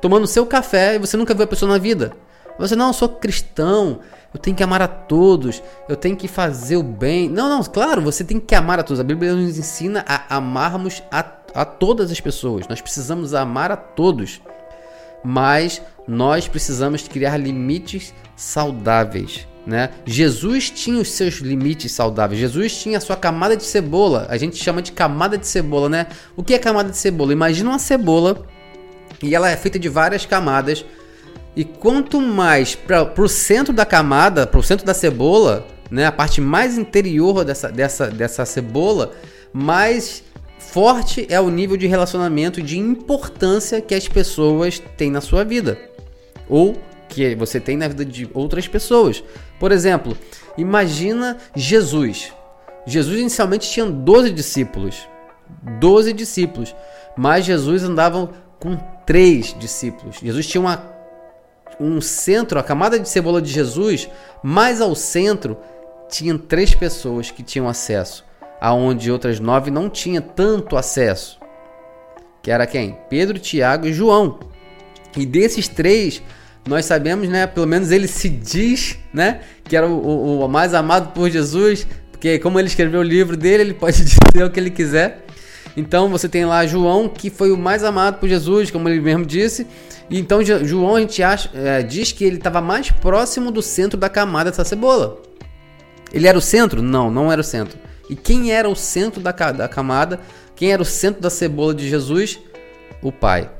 tomando 0.00 0.26
seu 0.26 0.46
café 0.46 0.94
e 0.94 0.98
você 0.98 1.16
nunca 1.16 1.34
viu 1.34 1.44
a 1.44 1.48
pessoa 1.48 1.70
na 1.70 1.78
vida. 1.78 2.12
Você, 2.58 2.76
não, 2.76 2.88
eu 2.88 2.92
sou 2.92 3.08
cristão, 3.08 4.00
eu 4.32 4.38
tenho 4.38 4.56
que 4.56 4.62
amar 4.62 4.82
a 4.82 4.88
todos, 4.88 5.62
eu 5.88 5.96
tenho 5.96 6.16
que 6.16 6.28
fazer 6.28 6.76
o 6.76 6.82
bem. 6.82 7.28
Não, 7.28 7.48
não, 7.48 7.62
claro, 7.64 8.00
você 8.02 8.22
tem 8.22 8.38
que 8.38 8.54
amar 8.54 8.78
a 8.78 8.82
todos. 8.82 9.00
A 9.00 9.04
Bíblia 9.04 9.34
nos 9.34 9.58
ensina 9.58 10.04
a 10.06 10.36
amarmos 10.36 11.02
a, 11.10 11.24
a 11.54 11.64
todas 11.64 12.10
as 12.10 12.20
pessoas. 12.20 12.68
Nós 12.68 12.80
precisamos 12.80 13.34
amar 13.34 13.72
a 13.72 13.76
todos. 13.76 14.40
Mas 15.24 15.80
nós 16.06 16.48
precisamos 16.48 17.06
criar 17.06 17.36
limites 17.36 18.12
saudáveis. 18.36 19.46
Né? 19.66 19.90
Jesus 20.04 20.70
tinha 20.70 21.00
os 21.00 21.10
seus 21.12 21.34
limites 21.34 21.92
saudáveis. 21.92 22.40
Jesus 22.40 22.76
tinha 22.76 22.98
a 22.98 23.00
sua 23.00 23.16
camada 23.16 23.56
de 23.56 23.64
cebola. 23.64 24.26
A 24.28 24.36
gente 24.36 24.56
chama 24.56 24.82
de 24.82 24.90
camada 24.90 25.38
de 25.38 25.46
cebola, 25.46 25.88
né? 25.88 26.08
O 26.36 26.42
que 26.42 26.54
é 26.54 26.58
camada 26.58 26.90
de 26.90 26.96
cebola? 26.96 27.32
Imagina 27.32 27.70
uma 27.70 27.78
cebola 27.78 28.44
e 29.22 29.34
ela 29.34 29.48
é 29.48 29.56
feita 29.56 29.78
de 29.78 29.88
várias 29.88 30.26
camadas. 30.26 30.84
E 31.54 31.64
quanto 31.64 32.20
mais 32.20 32.74
para 32.74 33.12
o 33.18 33.28
centro 33.28 33.72
da 33.72 33.86
camada, 33.86 34.46
para 34.46 34.58
o 34.58 34.62
centro 34.62 34.84
da 34.84 34.94
cebola, 34.94 35.66
né, 35.90 36.06
a 36.06 36.12
parte 36.12 36.40
mais 36.40 36.78
interior 36.78 37.44
dessa, 37.44 37.70
dessa, 37.70 38.08
dessa 38.08 38.44
cebola, 38.46 39.12
mais 39.52 40.24
forte 40.58 41.26
é 41.28 41.38
o 41.38 41.50
nível 41.50 41.76
de 41.76 41.86
relacionamento 41.86 42.62
de 42.62 42.78
importância 42.78 43.80
que 43.80 43.94
as 43.94 44.08
pessoas 44.08 44.82
têm 44.96 45.10
na 45.10 45.20
sua 45.20 45.44
vida. 45.44 45.78
Ou 46.48 46.76
que 47.12 47.34
você 47.34 47.60
tem 47.60 47.76
na 47.76 47.88
vida 47.88 48.04
de 48.04 48.28
outras 48.32 48.66
pessoas. 48.66 49.22
Por 49.60 49.70
exemplo, 49.70 50.16
imagina 50.56 51.36
Jesus. 51.54 52.32
Jesus 52.86 53.18
inicialmente 53.18 53.70
tinha 53.70 53.86
12 53.86 54.30
discípulos. 54.30 55.06
12 55.78 56.12
discípulos. 56.12 56.74
Mas 57.16 57.44
Jesus 57.44 57.84
andava 57.84 58.30
com 58.58 58.76
três 59.04 59.54
discípulos. 59.58 60.16
Jesus 60.22 60.46
tinha 60.46 60.60
uma, 60.60 60.82
um 61.78 62.00
centro, 62.00 62.58
a 62.58 62.62
camada 62.62 62.98
de 62.98 63.08
cebola 63.08 63.42
de 63.42 63.52
Jesus, 63.52 64.08
mais 64.42 64.80
ao 64.80 64.94
centro 64.94 65.58
tinham 66.08 66.38
três 66.38 66.74
pessoas 66.74 67.30
que 67.30 67.42
tinham 67.42 67.68
acesso, 67.68 68.24
aonde 68.60 69.10
outras 69.10 69.40
nove 69.40 69.70
não 69.70 69.88
tinham 69.88 70.22
tanto 70.22 70.76
acesso. 70.76 71.40
Que 72.42 72.50
era 72.50 72.66
quem? 72.66 72.98
Pedro, 73.08 73.38
Tiago 73.38 73.86
e 73.86 73.92
João. 73.92 74.40
E 75.16 75.26
desses 75.26 75.68
três, 75.68 76.22
nós 76.66 76.84
sabemos, 76.84 77.28
né? 77.28 77.46
Pelo 77.46 77.66
menos 77.66 77.90
ele 77.90 78.06
se 78.06 78.28
diz, 78.28 78.98
né? 79.12 79.40
Que 79.64 79.76
era 79.76 79.86
o, 79.86 79.92
o, 79.92 80.44
o, 80.44 80.48
mais 80.48 80.74
amado 80.74 81.12
por 81.12 81.28
Jesus, 81.28 81.86
porque 82.10 82.38
como 82.38 82.58
ele 82.58 82.68
escreveu 82.68 83.00
o 83.00 83.02
livro 83.02 83.36
dele, 83.36 83.64
ele 83.64 83.74
pode 83.74 83.98
dizer 84.04 84.44
o 84.44 84.50
que 84.50 84.60
ele 84.60 84.70
quiser. 84.70 85.24
Então 85.76 86.08
você 86.08 86.28
tem 86.28 86.44
lá 86.44 86.66
João, 86.66 87.08
que 87.08 87.30
foi 87.30 87.50
o 87.50 87.56
mais 87.56 87.82
amado 87.82 88.18
por 88.18 88.28
Jesus, 88.28 88.70
como 88.70 88.88
ele 88.88 89.00
mesmo 89.00 89.24
disse. 89.24 89.66
E 90.08 90.18
então 90.18 90.40
João 90.44 90.96
a 90.96 91.00
gente 91.00 91.22
acha, 91.22 91.50
é, 91.54 91.82
diz 91.82 92.12
que 92.12 92.24
ele 92.24 92.36
estava 92.36 92.60
mais 92.60 92.90
próximo 92.90 93.50
do 93.50 93.62
centro 93.62 93.98
da 93.98 94.08
camada 94.08 94.50
dessa 94.50 94.64
cebola. 94.64 95.20
Ele 96.12 96.28
era 96.28 96.36
o 96.36 96.42
centro? 96.42 96.82
Não, 96.82 97.10
não 97.10 97.32
era 97.32 97.40
o 97.40 97.44
centro. 97.44 97.78
E 98.08 98.14
quem 98.14 98.52
era 98.52 98.68
o 98.68 98.76
centro 98.76 99.20
da, 99.20 99.32
da 99.32 99.66
camada? 99.66 100.20
Quem 100.54 100.70
era 100.70 100.82
o 100.82 100.84
centro 100.84 101.22
da 101.22 101.30
cebola 101.30 101.74
de 101.74 101.88
Jesus? 101.88 102.38
O 103.00 103.10
Pai. 103.10 103.50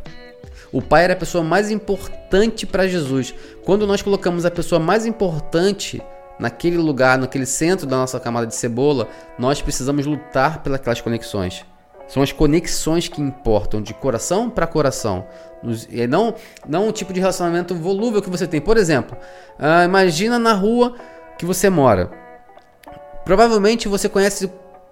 O 0.73 0.81
pai 0.81 1.05
era 1.05 1.13
a 1.13 1.17
pessoa 1.17 1.45
mais 1.45 1.71
importante 1.71 2.67
para 2.67 2.89
Jesus. 2.89 3.35
Quando 3.65 3.87
nós 3.87 4.01
colocamos 4.01 4.47
a 4.47 4.51
pessoa 4.51 4.81
mais 4.81 5.05
importante 5.05 6.03
naquele 6.39 6.79
lugar, 6.79 7.19
naquele 7.19 7.45
centro 7.45 7.87
da 7.87 7.97
nossa 7.97 8.19
camada 8.19 8.47
de 8.47 8.55
cebola, 8.55 9.09
nós 9.39 9.61
precisamos 9.61 10.07
lutar 10.07 10.63
pelas 10.63 11.01
conexões. 11.01 11.65
São 12.09 12.23
as 12.23 12.33
conexões 12.33 13.07
que 13.07 13.21
importam 13.21 13.81
de 13.81 13.95
coração 13.95 14.51
para 14.51 14.67
coração. 14.67 15.27
E 15.91 16.07
não, 16.07 16.35
não 16.67 16.89
um 16.89 16.93
tipo 16.93 17.13
de 17.13 17.21
relacionamento 17.21 17.75
volúvel 17.75 18.21
que 18.21 18.31
você 18.31 18.47
tem. 18.47 18.61
Por 18.61 18.77
exemplo, 18.77 19.17
uh, 19.59 19.85
imagina 19.85 20.39
na 20.39 20.53
rua 20.53 20.95
que 21.39 21.47
você 21.47 21.71
mora. 21.71 22.11
Provavelmente 23.25 23.89
você 23.89 24.09
conhece 24.09 24.51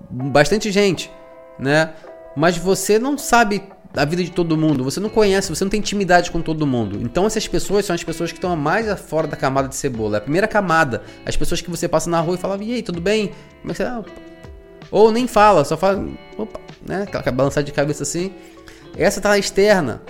bastante 0.08 0.70
gente, 0.70 1.10
né? 1.58 1.92
Mas 2.36 2.56
você 2.56 2.98
não 2.98 3.18
sabe 3.18 3.64
a 3.94 4.04
vida 4.04 4.22
de 4.22 4.30
todo 4.30 4.56
mundo. 4.56 4.84
Você 4.84 5.00
não 5.00 5.08
conhece, 5.08 5.48
você 5.48 5.64
não 5.64 5.70
tem 5.70 5.80
intimidade 5.80 6.30
com 6.30 6.40
todo 6.40 6.66
mundo. 6.66 6.98
Então 7.02 7.26
essas 7.26 7.46
pessoas 7.48 7.84
são 7.84 7.94
as 7.94 8.04
pessoas 8.04 8.30
que 8.30 8.38
estão 8.38 8.54
mais 8.56 9.00
fora 9.00 9.26
da 9.26 9.36
camada 9.36 9.68
de 9.68 9.76
cebola. 9.76 10.16
É 10.16 10.18
a 10.18 10.20
primeira 10.20 10.46
camada. 10.46 11.02
As 11.26 11.36
pessoas 11.36 11.60
que 11.60 11.70
você 11.70 11.88
passa 11.88 12.08
na 12.08 12.20
rua 12.20 12.36
e 12.36 12.38
fala, 12.38 12.62
e 12.62 12.74
aí, 12.74 12.82
tudo 12.82 13.00
bem? 13.00 13.32
Como 13.60 13.70
é 13.70 13.74
que 13.74 13.76
você... 13.76 13.82
Ah, 13.84 14.02
ou 14.90 15.12
nem 15.12 15.26
fala, 15.28 15.64
só 15.64 15.76
fala, 15.76 16.04
opa, 16.36 16.58
né? 16.84 17.02
Aquela 17.02 17.30
balançada 17.30 17.64
de 17.64 17.72
cabeça 17.72 18.02
assim. 18.02 18.32
Essa 18.96 19.20
tá 19.20 19.38
externa. 19.38 20.02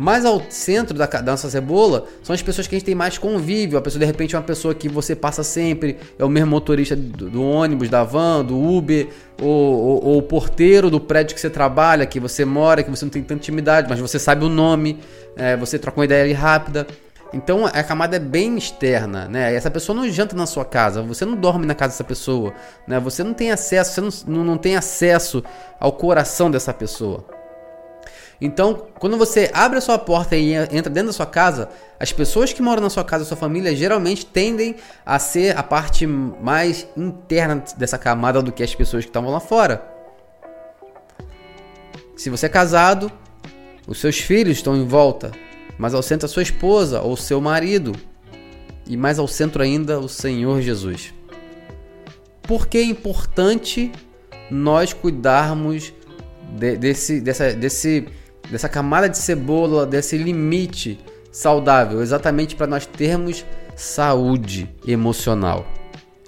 Mais 0.00 0.24
ao 0.24 0.40
centro 0.48 0.96
da, 0.96 1.04
da, 1.04 1.32
nossa 1.32 1.50
cebola 1.50 2.06
são 2.22 2.32
as 2.32 2.40
pessoas 2.40 2.66
que 2.66 2.74
a 2.74 2.78
gente 2.78 2.86
tem 2.86 2.94
mais 2.94 3.18
convívio. 3.18 3.76
A 3.76 3.82
pessoa, 3.82 4.00
de 4.00 4.06
repente, 4.06 4.34
é 4.34 4.38
uma 4.38 4.44
pessoa 4.44 4.74
que 4.74 4.88
você 4.88 5.14
passa 5.14 5.42
sempre, 5.42 5.98
é 6.18 6.24
o 6.24 6.28
mesmo 6.28 6.48
motorista 6.48 6.96
do, 6.96 7.28
do 7.28 7.44
ônibus, 7.44 7.90
da 7.90 8.02
van, 8.02 8.42
do 8.42 8.58
Uber, 8.58 9.08
ou, 9.42 10.16
o 10.16 10.22
porteiro 10.22 10.88
do 10.88 10.98
prédio 10.98 11.34
que 11.34 11.40
você 11.42 11.50
trabalha, 11.50 12.06
que 12.06 12.18
você 12.18 12.46
mora, 12.46 12.82
que 12.82 12.88
você 12.88 13.04
não 13.04 13.10
tem 13.10 13.20
tanta 13.20 13.34
intimidade, 13.34 13.90
mas 13.90 14.00
você 14.00 14.18
sabe 14.18 14.42
o 14.42 14.48
nome, 14.48 14.98
é, 15.36 15.54
você 15.54 15.78
troca 15.78 16.00
uma 16.00 16.06
ideia 16.06 16.24
ali 16.24 16.32
rápida. 16.32 16.86
Então 17.30 17.66
a 17.66 17.82
camada 17.82 18.16
é 18.16 18.18
bem 18.18 18.56
externa, 18.56 19.28
né? 19.28 19.54
Essa 19.54 19.70
pessoa 19.70 19.94
não 19.94 20.08
janta 20.08 20.34
na 20.34 20.46
sua 20.46 20.64
casa, 20.64 21.02
você 21.02 21.26
não 21.26 21.36
dorme 21.36 21.66
na 21.66 21.74
casa 21.74 21.92
dessa 21.92 22.04
pessoa, 22.04 22.54
né? 22.88 22.98
Você 23.00 23.22
não 23.22 23.34
tem 23.34 23.52
acesso, 23.52 24.00
você 24.00 24.24
não, 24.26 24.44
não 24.44 24.56
tem 24.56 24.76
acesso 24.76 25.44
ao 25.78 25.92
coração 25.92 26.50
dessa 26.50 26.72
pessoa. 26.72 27.38
Então, 28.40 28.86
quando 28.98 29.18
você 29.18 29.50
abre 29.52 29.78
a 29.78 29.80
sua 29.82 29.98
porta 29.98 30.34
e 30.34 30.54
entra 30.54 30.88
dentro 30.88 31.08
da 31.08 31.12
sua 31.12 31.26
casa, 31.26 31.68
as 31.98 32.10
pessoas 32.10 32.52
que 32.52 32.62
moram 32.62 32.80
na 32.80 32.88
sua 32.88 33.04
casa, 33.04 33.24
sua 33.24 33.36
família, 33.36 33.76
geralmente 33.76 34.24
tendem 34.24 34.76
a 35.04 35.18
ser 35.18 35.56
a 35.58 35.62
parte 35.62 36.06
mais 36.06 36.88
interna 36.96 37.62
dessa 37.76 37.98
camada 37.98 38.42
do 38.42 38.50
que 38.50 38.62
as 38.62 38.74
pessoas 38.74 39.04
que 39.04 39.10
estavam 39.10 39.30
lá 39.30 39.40
fora. 39.40 39.86
Se 42.16 42.30
você 42.30 42.46
é 42.46 42.48
casado, 42.48 43.12
os 43.86 44.00
seus 44.00 44.18
filhos 44.18 44.56
estão 44.56 44.74
em 44.74 44.86
volta, 44.86 45.32
mas 45.76 45.92
ao 45.92 46.02
centro 46.02 46.24
a 46.24 46.28
sua 46.28 46.42
esposa 46.42 47.02
ou 47.02 47.16
seu 47.16 47.40
marido, 47.40 47.92
e 48.86 48.96
mais 48.96 49.18
ao 49.18 49.28
centro 49.28 49.62
ainda 49.62 50.00
o 50.00 50.08
Senhor 50.08 50.62
Jesus. 50.62 51.12
Por 52.42 52.66
que 52.66 52.78
é 52.78 52.82
importante 52.82 53.92
nós 54.50 54.92
cuidarmos 54.92 55.92
de, 56.58 56.76
desse, 56.76 57.20
dessa, 57.20 57.52
desse 57.52 58.08
dessa 58.50 58.68
camada 58.68 59.08
de 59.08 59.18
cebola, 59.18 59.86
desse 59.86 60.16
limite 60.16 60.98
saudável, 61.30 62.02
exatamente 62.02 62.56
para 62.56 62.66
nós 62.66 62.86
termos 62.86 63.44
saúde 63.76 64.68
emocional 64.86 65.66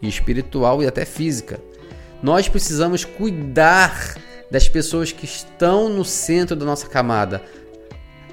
espiritual 0.02 0.82
e 0.82 0.86
até 0.86 1.04
física. 1.04 1.60
Nós 2.22 2.48
precisamos 2.48 3.04
cuidar 3.04 4.16
das 4.50 4.68
pessoas 4.68 5.12
que 5.12 5.24
estão 5.24 5.88
no 5.88 6.04
centro 6.04 6.56
da 6.56 6.64
nossa 6.64 6.86
camada. 6.86 7.42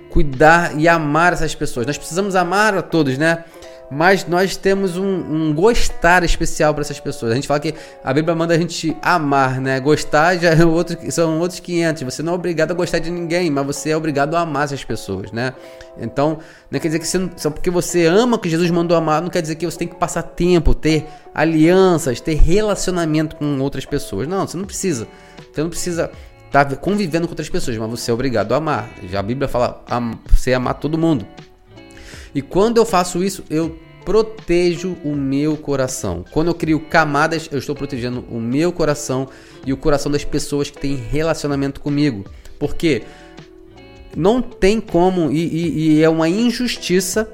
Cuidar 0.10 0.78
e 0.78 0.88
amar 0.88 1.34
essas 1.34 1.54
pessoas. 1.54 1.86
Nós 1.86 1.98
precisamos 1.98 2.36
amar 2.36 2.76
a 2.76 2.82
todos, 2.82 3.18
né? 3.18 3.46
Mas 3.92 4.26
nós 4.28 4.56
temos 4.56 4.98
um, 4.98 5.06
um 5.06 5.54
gostar 5.54 6.24
especial 6.24 6.74
para 6.74 6.82
essas 6.82 7.00
pessoas. 7.00 7.32
A 7.32 7.36
gente 7.36 7.48
fala 7.48 7.60
que 7.60 7.74
a 8.04 8.14
Bíblia 8.14 8.36
manda 8.36 8.54
a 8.54 8.58
gente 8.58 8.96
amar, 9.02 9.60
né? 9.60 9.80
Gostar 9.80 10.38
já 10.38 10.54
é 10.54 10.64
outro, 10.64 10.98
são 11.12 11.40
outros 11.40 11.60
500. 11.60 12.04
Você 12.04 12.22
não 12.22 12.34
é 12.34 12.36
obrigado 12.36 12.72
a 12.72 12.74
gostar 12.76 13.00
de 13.00 13.10
ninguém, 13.10 13.50
mas 13.50 13.66
você 13.66 13.90
é 13.90 13.98
obrigado 13.98 14.36
a 14.36 14.42
amar 14.42 14.66
essas 14.66 14.84
pessoas, 14.84 15.32
né? 15.32 15.54
Então, 16.00 16.38
não 16.70 16.80
quer 16.80 16.88
dizer 16.88 17.00
que 17.00 17.08
você, 17.08 17.30
só 17.36 17.50
porque 17.50 17.70
você 17.72 18.06
ama 18.06 18.38
que 18.38 18.48
Jesus 18.48 18.70
mandou 18.70 18.96
amar, 18.96 19.22
não 19.22 19.30
quer 19.30 19.42
dizer 19.42 19.56
que 19.56 19.66
você 19.66 19.80
tem 19.80 19.88
que 19.88 19.96
passar 19.96 20.22
tempo, 20.22 20.74
ter 20.76 21.06
alianças, 21.34 22.22
ter 22.22 22.36
relacionamento 22.36 23.36
com 23.36 23.60
outras 23.60 23.86
pessoas. 23.86 24.28
Não, 24.28 24.48
você 24.48 24.56
não 24.56 24.66
precisa. 24.66 25.08
Você 25.52 25.62
não 25.62 25.70
precisa 25.70 26.12
estar 26.46 26.66
tá 26.66 26.76
convivendo 26.76 27.28
com 27.28 27.32
outras 27.32 27.50
pessoas, 27.50 27.76
mas 27.78 27.90
você 27.90 28.12
é 28.12 28.14
obrigado 28.14 28.54
a 28.54 28.58
amar. 28.58 28.90
Já 29.10 29.20
a 29.20 29.24
Bíblia 29.24 29.48
fala 29.48 29.84
você 30.30 30.54
amar 30.54 30.76
todo 30.76 30.98
mundo. 30.98 31.26
E 32.34 32.42
quando 32.42 32.78
eu 32.78 32.86
faço 32.86 33.24
isso, 33.24 33.44
eu 33.50 33.78
protejo 34.06 34.98
o 35.04 35.16
meu 35.16 35.58
coração. 35.58 36.24
Quando 36.32 36.48
eu 36.48 36.56
crio 36.56 36.80
camadas, 36.80 37.48
eu 37.52 37.60
estou 37.60 37.76
protegendo 37.76 38.26
o 38.30 38.40
meu 38.40 38.72
coração 38.72 39.28
e 39.66 39.74
o 39.74 39.78
coração 39.78 40.12
das 40.12 40.24
pessoas 40.24 40.70
que 40.70 40.78
têm 40.78 40.96
relacionamento 40.96 41.80
comigo. 41.82 42.26
Porque 42.58 43.04
não 44.16 44.42
tem 44.42 44.82
como, 44.82 45.32
e, 45.32 45.46
e, 45.46 45.80
e 45.80 46.04
é 46.04 46.10
uma 46.10 46.28
injustiça 46.28 47.32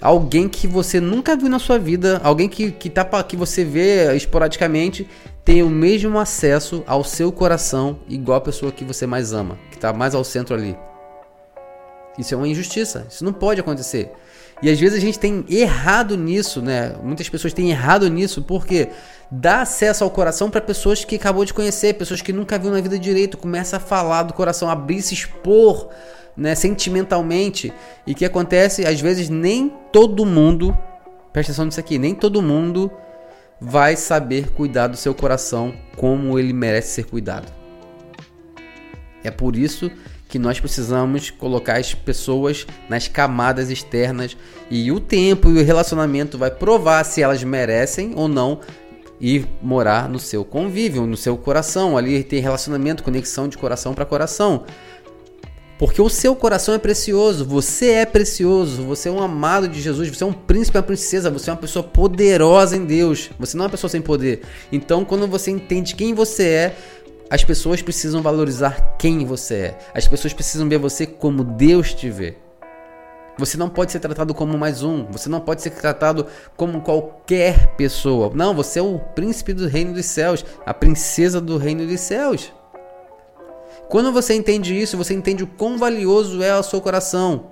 alguém 0.00 0.48
que 0.48 0.66
você 0.66 1.00
nunca 1.00 1.34
viu 1.36 1.48
na 1.48 1.58
sua 1.58 1.78
vida, 1.78 2.20
alguém 2.22 2.48
que, 2.48 2.70
que, 2.72 2.90
tá, 2.90 3.04
que 3.22 3.36
você 3.36 3.64
vê 3.64 4.14
esporadicamente, 4.14 5.08
tem 5.44 5.62
o 5.62 5.70
mesmo 5.70 6.18
acesso 6.18 6.82
ao 6.86 7.02
seu 7.04 7.32
coração, 7.32 7.98
igual 8.08 8.38
a 8.38 8.40
pessoa 8.40 8.72
que 8.72 8.84
você 8.84 9.06
mais 9.06 9.32
ama, 9.32 9.58
que 9.70 9.76
está 9.76 9.92
mais 9.92 10.14
ao 10.14 10.22
centro 10.22 10.54
ali. 10.54 10.76
Isso 12.18 12.34
é 12.34 12.36
uma 12.36 12.48
injustiça. 12.48 13.06
Isso 13.10 13.24
não 13.24 13.32
pode 13.32 13.60
acontecer. 13.60 14.12
E 14.62 14.70
às 14.70 14.78
vezes 14.78 14.96
a 14.96 15.00
gente 15.00 15.18
tem 15.18 15.44
errado 15.48 16.16
nisso, 16.16 16.62
né? 16.62 16.94
Muitas 17.02 17.28
pessoas 17.28 17.52
têm 17.52 17.70
errado 17.70 18.08
nisso 18.08 18.42
porque 18.42 18.88
dá 19.30 19.62
acesso 19.62 20.04
ao 20.04 20.10
coração 20.10 20.48
para 20.48 20.60
pessoas 20.60 21.04
que 21.04 21.16
acabou 21.16 21.44
de 21.44 21.52
conhecer, 21.52 21.94
pessoas 21.94 22.22
que 22.22 22.32
nunca 22.32 22.58
viu 22.58 22.70
na 22.70 22.80
vida 22.80 22.98
direito, 22.98 23.36
começa 23.36 23.76
a 23.76 23.80
falar 23.80 24.22
do 24.22 24.32
coração, 24.32 24.70
abrir, 24.70 25.02
se 25.02 25.14
expor, 25.14 25.90
né, 26.36 26.54
sentimentalmente. 26.54 27.72
E 28.06 28.14
que 28.14 28.24
acontece? 28.24 28.86
Às 28.86 29.00
vezes 29.00 29.28
nem 29.28 29.72
todo 29.92 30.24
mundo, 30.24 30.76
presta 31.32 31.52
atenção 31.52 31.64
nisso 31.64 31.80
aqui, 31.80 31.98
nem 31.98 32.14
todo 32.14 32.40
mundo 32.40 32.90
vai 33.60 33.96
saber 33.96 34.50
cuidar 34.50 34.88
do 34.88 34.96
seu 34.96 35.14
coração 35.14 35.74
como 35.96 36.38
ele 36.38 36.52
merece 36.52 36.88
ser 36.88 37.06
cuidado. 37.06 37.52
É 39.22 39.30
por 39.30 39.56
isso 39.56 39.90
que 39.90 39.96
nós 40.38 40.58
precisamos 40.58 41.30
colocar 41.30 41.78
as 41.78 41.94
pessoas 41.94 42.66
nas 42.88 43.06
camadas 43.06 43.70
externas 43.70 44.36
e 44.70 44.90
o 44.90 44.98
tempo 44.98 45.50
e 45.50 45.60
o 45.60 45.64
relacionamento 45.64 46.36
vai 46.36 46.50
provar 46.50 47.04
se 47.04 47.22
elas 47.22 47.42
merecem 47.44 48.12
ou 48.16 48.26
não 48.26 48.60
ir 49.20 49.46
morar 49.62 50.08
no 50.08 50.18
seu 50.18 50.44
convívio, 50.44 51.06
no 51.06 51.16
seu 51.16 51.36
coração, 51.36 51.96
ali 51.96 52.22
ter 52.24 52.40
relacionamento, 52.40 53.02
conexão 53.02 53.48
de 53.48 53.56
coração 53.56 53.94
para 53.94 54.04
coração. 54.04 54.64
Porque 55.78 56.00
o 56.00 56.08
seu 56.08 56.36
coração 56.36 56.74
é 56.74 56.78
precioso, 56.78 57.44
você 57.44 57.90
é 57.90 58.06
precioso, 58.06 58.82
você 58.84 59.08
é 59.08 59.12
um 59.12 59.20
amado 59.20 59.66
de 59.66 59.80
Jesus, 59.80 60.08
você 60.08 60.22
é 60.22 60.26
um 60.26 60.32
príncipe, 60.32 60.78
uma 60.78 60.84
princesa, 60.84 61.30
você 61.30 61.50
é 61.50 61.52
uma 61.52 61.58
pessoa 61.58 61.82
poderosa 61.82 62.76
em 62.76 62.84
Deus, 62.84 63.30
você 63.38 63.56
não 63.56 63.64
é 63.64 63.66
uma 63.66 63.70
pessoa 63.70 63.90
sem 63.90 64.00
poder. 64.00 64.42
Então, 64.70 65.04
quando 65.04 65.26
você 65.26 65.50
entende 65.50 65.96
quem 65.96 66.14
você 66.14 66.44
é, 66.44 66.76
as 67.30 67.42
pessoas 67.42 67.82
precisam 67.82 68.22
valorizar 68.22 68.96
quem 68.98 69.24
você 69.24 69.54
é. 69.54 69.78
As 69.94 70.06
pessoas 70.06 70.32
precisam 70.32 70.68
ver 70.68 70.78
você 70.78 71.06
como 71.06 71.42
Deus 71.42 71.94
te 71.94 72.10
vê. 72.10 72.36
Você 73.36 73.56
não 73.56 73.68
pode 73.68 73.90
ser 73.90 73.98
tratado 73.98 74.32
como 74.32 74.56
mais 74.56 74.82
um. 74.82 75.06
Você 75.06 75.28
não 75.28 75.40
pode 75.40 75.62
ser 75.62 75.70
tratado 75.70 76.26
como 76.56 76.82
qualquer 76.82 77.74
pessoa. 77.76 78.30
Não, 78.32 78.54
você 78.54 78.78
é 78.78 78.82
o 78.82 78.98
príncipe 78.98 79.52
do 79.52 79.66
reino 79.66 79.92
dos 79.92 80.06
céus, 80.06 80.44
a 80.64 80.72
princesa 80.72 81.40
do 81.40 81.56
reino 81.56 81.86
dos 81.86 82.00
céus. 82.00 82.52
Quando 83.88 84.12
você 84.12 84.34
entende 84.34 84.80
isso, 84.80 84.96
você 84.96 85.14
entende 85.14 85.42
o 85.42 85.46
quão 85.46 85.76
valioso 85.76 86.42
é 86.42 86.56
o 86.56 86.62
seu 86.62 86.80
coração. 86.80 87.50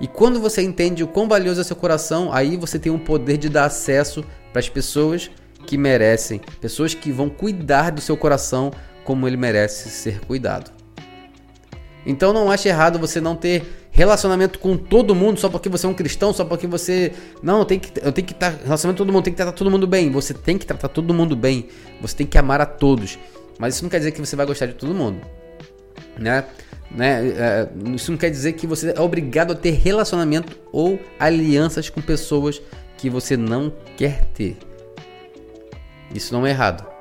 E 0.00 0.06
quando 0.06 0.40
você 0.40 0.62
entende 0.62 1.02
o 1.02 1.08
quão 1.08 1.28
valioso 1.28 1.60
é 1.60 1.62
o 1.62 1.66
seu 1.66 1.76
coração, 1.76 2.32
aí 2.32 2.56
você 2.56 2.78
tem 2.78 2.92
o 2.92 2.98
poder 3.00 3.36
de 3.36 3.48
dar 3.48 3.64
acesso 3.64 4.24
para 4.52 4.60
as 4.60 4.68
pessoas 4.68 5.28
que 5.68 5.76
merecem, 5.76 6.40
pessoas 6.62 6.94
que 6.94 7.12
vão 7.12 7.28
cuidar 7.28 7.90
do 7.90 8.00
seu 8.00 8.16
coração 8.16 8.72
como 9.04 9.28
ele 9.28 9.36
merece 9.36 9.90
ser 9.90 10.18
cuidado. 10.20 10.70
Então 12.06 12.32
não 12.32 12.50
ache 12.50 12.70
errado 12.70 12.98
você 12.98 13.20
não 13.20 13.36
ter 13.36 13.86
relacionamento 13.90 14.58
com 14.58 14.78
todo 14.78 15.14
mundo 15.14 15.38
só 15.38 15.50
porque 15.50 15.68
você 15.68 15.84
é 15.84 15.88
um 15.90 15.92
cristão, 15.92 16.32
só 16.32 16.42
porque 16.42 16.66
você 16.66 17.12
não 17.42 17.66
tem 17.66 17.78
que 17.78 17.92
eu 18.00 18.10
tenho 18.10 18.26
que 18.26 18.32
estar 18.32 18.48
relacionamento 18.64 19.02
com 19.02 19.04
todo 19.04 19.12
mundo, 19.12 19.24
tem 19.24 19.32
que 19.34 19.36
tratar 19.36 19.52
todo 19.52 19.70
mundo 19.70 19.86
bem. 19.86 20.10
Você 20.10 20.32
tem 20.32 20.56
que 20.56 20.64
tratar 20.64 20.88
todo 20.88 21.12
mundo 21.12 21.36
bem. 21.36 21.68
Você 22.00 22.16
tem 22.16 22.26
que 22.26 22.38
amar 22.38 22.62
a 22.62 22.66
todos. 22.66 23.18
Mas 23.58 23.74
isso 23.74 23.84
não 23.84 23.90
quer 23.90 23.98
dizer 23.98 24.12
que 24.12 24.20
você 24.20 24.34
vai 24.36 24.46
gostar 24.46 24.66
de 24.66 24.72
todo 24.72 24.94
mundo, 24.94 25.20
né? 26.16 26.44
Né? 26.90 27.28
É, 27.28 27.68
isso 27.94 28.10
não 28.10 28.16
quer 28.16 28.30
dizer 28.30 28.54
que 28.54 28.66
você 28.66 28.94
é 28.96 29.00
obrigado 29.00 29.52
a 29.52 29.54
ter 29.54 29.72
relacionamento 29.72 30.58
ou 30.72 30.98
alianças 31.20 31.90
com 31.90 32.00
pessoas 32.00 32.62
que 32.96 33.10
você 33.10 33.36
não 33.36 33.70
quer 33.98 34.24
ter. 34.32 34.56
Isso 36.14 36.32
não 36.32 36.46
é 36.46 36.50
errado. 36.50 36.98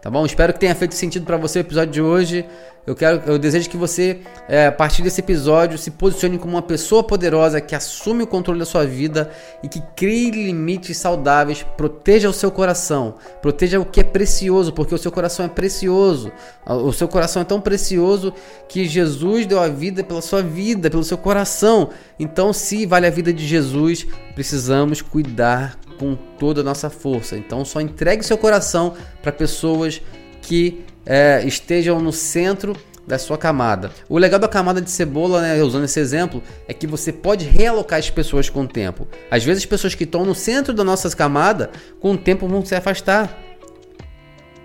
Tá 0.00 0.08
bom? 0.08 0.24
Espero 0.24 0.52
que 0.54 0.58
tenha 0.58 0.74
feito 0.74 0.94
sentido 0.94 1.26
para 1.26 1.36
você 1.36 1.58
o 1.58 1.60
episódio 1.60 1.92
de 1.92 2.00
hoje. 2.00 2.46
Eu 2.86 2.94
quero, 2.94 3.22
eu 3.26 3.38
desejo 3.38 3.68
que 3.68 3.76
você, 3.76 4.20
é, 4.48 4.66
a 4.66 4.72
partir 4.72 5.02
desse 5.02 5.20
episódio, 5.20 5.76
se 5.76 5.90
posicione 5.90 6.38
como 6.38 6.54
uma 6.54 6.62
pessoa 6.62 7.04
poderosa 7.04 7.60
que 7.60 7.74
assume 7.74 8.22
o 8.22 8.26
controle 8.26 8.58
da 8.58 8.64
sua 8.64 8.86
vida 8.86 9.30
e 9.62 9.68
que 9.68 9.82
crie 9.94 10.30
limites 10.30 10.96
saudáveis, 10.96 11.62
proteja 11.76 12.30
o 12.30 12.32
seu 12.32 12.50
coração, 12.50 13.16
proteja 13.42 13.78
o 13.78 13.84
que 13.84 14.00
é 14.00 14.02
precioso, 14.02 14.72
porque 14.72 14.94
o 14.94 14.98
seu 14.98 15.12
coração 15.12 15.44
é 15.44 15.48
precioso. 15.48 16.32
O 16.66 16.92
seu 16.94 17.06
coração 17.06 17.42
é 17.42 17.44
tão 17.44 17.60
precioso 17.60 18.32
que 18.66 18.86
Jesus 18.86 19.44
deu 19.44 19.60
a 19.60 19.68
vida 19.68 20.02
pela 20.02 20.22
sua 20.22 20.42
vida, 20.42 20.88
pelo 20.88 21.04
seu 21.04 21.18
coração. 21.18 21.90
Então, 22.18 22.54
se 22.54 22.86
vale 22.86 23.06
a 23.06 23.10
vida 23.10 23.34
de 23.34 23.46
Jesus, 23.46 24.06
precisamos 24.34 25.02
cuidar 25.02 25.78
com 26.00 26.16
toda 26.38 26.62
a 26.62 26.64
nossa 26.64 26.88
força. 26.88 27.36
Então 27.36 27.62
só 27.62 27.78
entregue 27.78 28.22
seu 28.22 28.38
coração 28.38 28.94
para 29.20 29.30
pessoas 29.30 30.00
que 30.40 30.82
é, 31.04 31.42
estejam 31.44 32.00
no 32.00 32.10
centro 32.10 32.74
da 33.06 33.18
sua 33.18 33.36
camada. 33.36 33.90
O 34.08 34.16
legal 34.16 34.40
da 34.40 34.48
camada 34.48 34.80
de 34.80 34.90
cebola, 34.90 35.42
né, 35.42 35.62
usando 35.62 35.84
esse 35.84 36.00
exemplo, 36.00 36.42
é 36.66 36.72
que 36.72 36.86
você 36.86 37.12
pode 37.12 37.44
realocar 37.44 37.98
as 37.98 38.08
pessoas 38.08 38.48
com 38.48 38.62
o 38.62 38.68
tempo. 38.68 39.06
Às 39.30 39.44
vezes 39.44 39.62
as 39.62 39.66
pessoas 39.66 39.94
que 39.94 40.04
estão 40.04 40.24
no 40.24 40.34
centro 40.34 40.72
da 40.72 40.82
nossa 40.82 41.14
camada, 41.14 41.70
com 42.00 42.12
o 42.12 42.16
tempo 42.16 42.48
vão 42.48 42.64
se 42.64 42.74
afastar. 42.74 43.38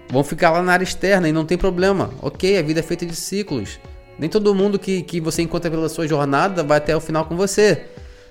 Vão 0.10 0.24
ficar 0.24 0.52
lá 0.52 0.62
na 0.62 0.72
área 0.72 0.84
externa 0.84 1.28
e 1.28 1.34
não 1.34 1.44
tem 1.44 1.58
problema. 1.58 2.12
Ok, 2.22 2.58
a 2.58 2.62
vida 2.62 2.80
é 2.80 2.84
feita 2.84 3.06
de 3.06 3.16
ciclos. 3.16 3.78
Nem 4.18 4.30
todo 4.30 4.56
mundo 4.56 4.80
que, 4.80 5.02
que 5.02 5.20
você 5.20 5.42
encontra 5.42 5.70
pela 5.70 5.90
sua 5.90 6.08
jornada 6.08 6.64
vai 6.64 6.78
até 6.78 6.96
o 6.96 7.02
final 7.02 7.26
com 7.26 7.36
você. 7.36 7.86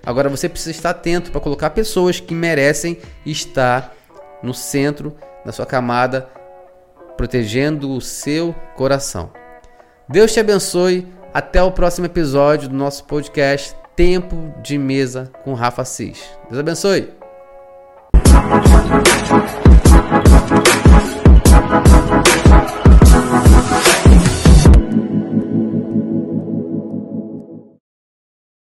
Agora 0.04 0.28
você 0.28 0.48
precisa 0.48 0.70
estar 0.70 0.90
atento 0.90 1.30
para 1.30 1.40
colocar 1.40 1.70
pessoas 1.70 2.20
que 2.20 2.34
merecem 2.34 2.98
estar 3.24 3.94
no 4.42 4.52
centro 4.52 5.16
da 5.44 5.52
sua 5.52 5.64
camada, 5.64 6.28
protegendo 7.16 7.90
o 7.90 8.00
seu 8.00 8.54
coração. 8.76 9.30
Deus 10.08 10.32
te 10.32 10.40
abençoe. 10.40 11.06
Até 11.32 11.60
o 11.60 11.72
próximo 11.72 12.06
episódio 12.06 12.68
do 12.68 12.76
nosso 12.76 13.04
podcast 13.04 13.74
Tempo 13.96 14.54
de 14.62 14.78
Mesa 14.78 15.32
com 15.42 15.52
Rafa 15.52 15.84
Cis. 15.84 16.22
Deus 16.48 16.60
abençoe. 16.60 17.08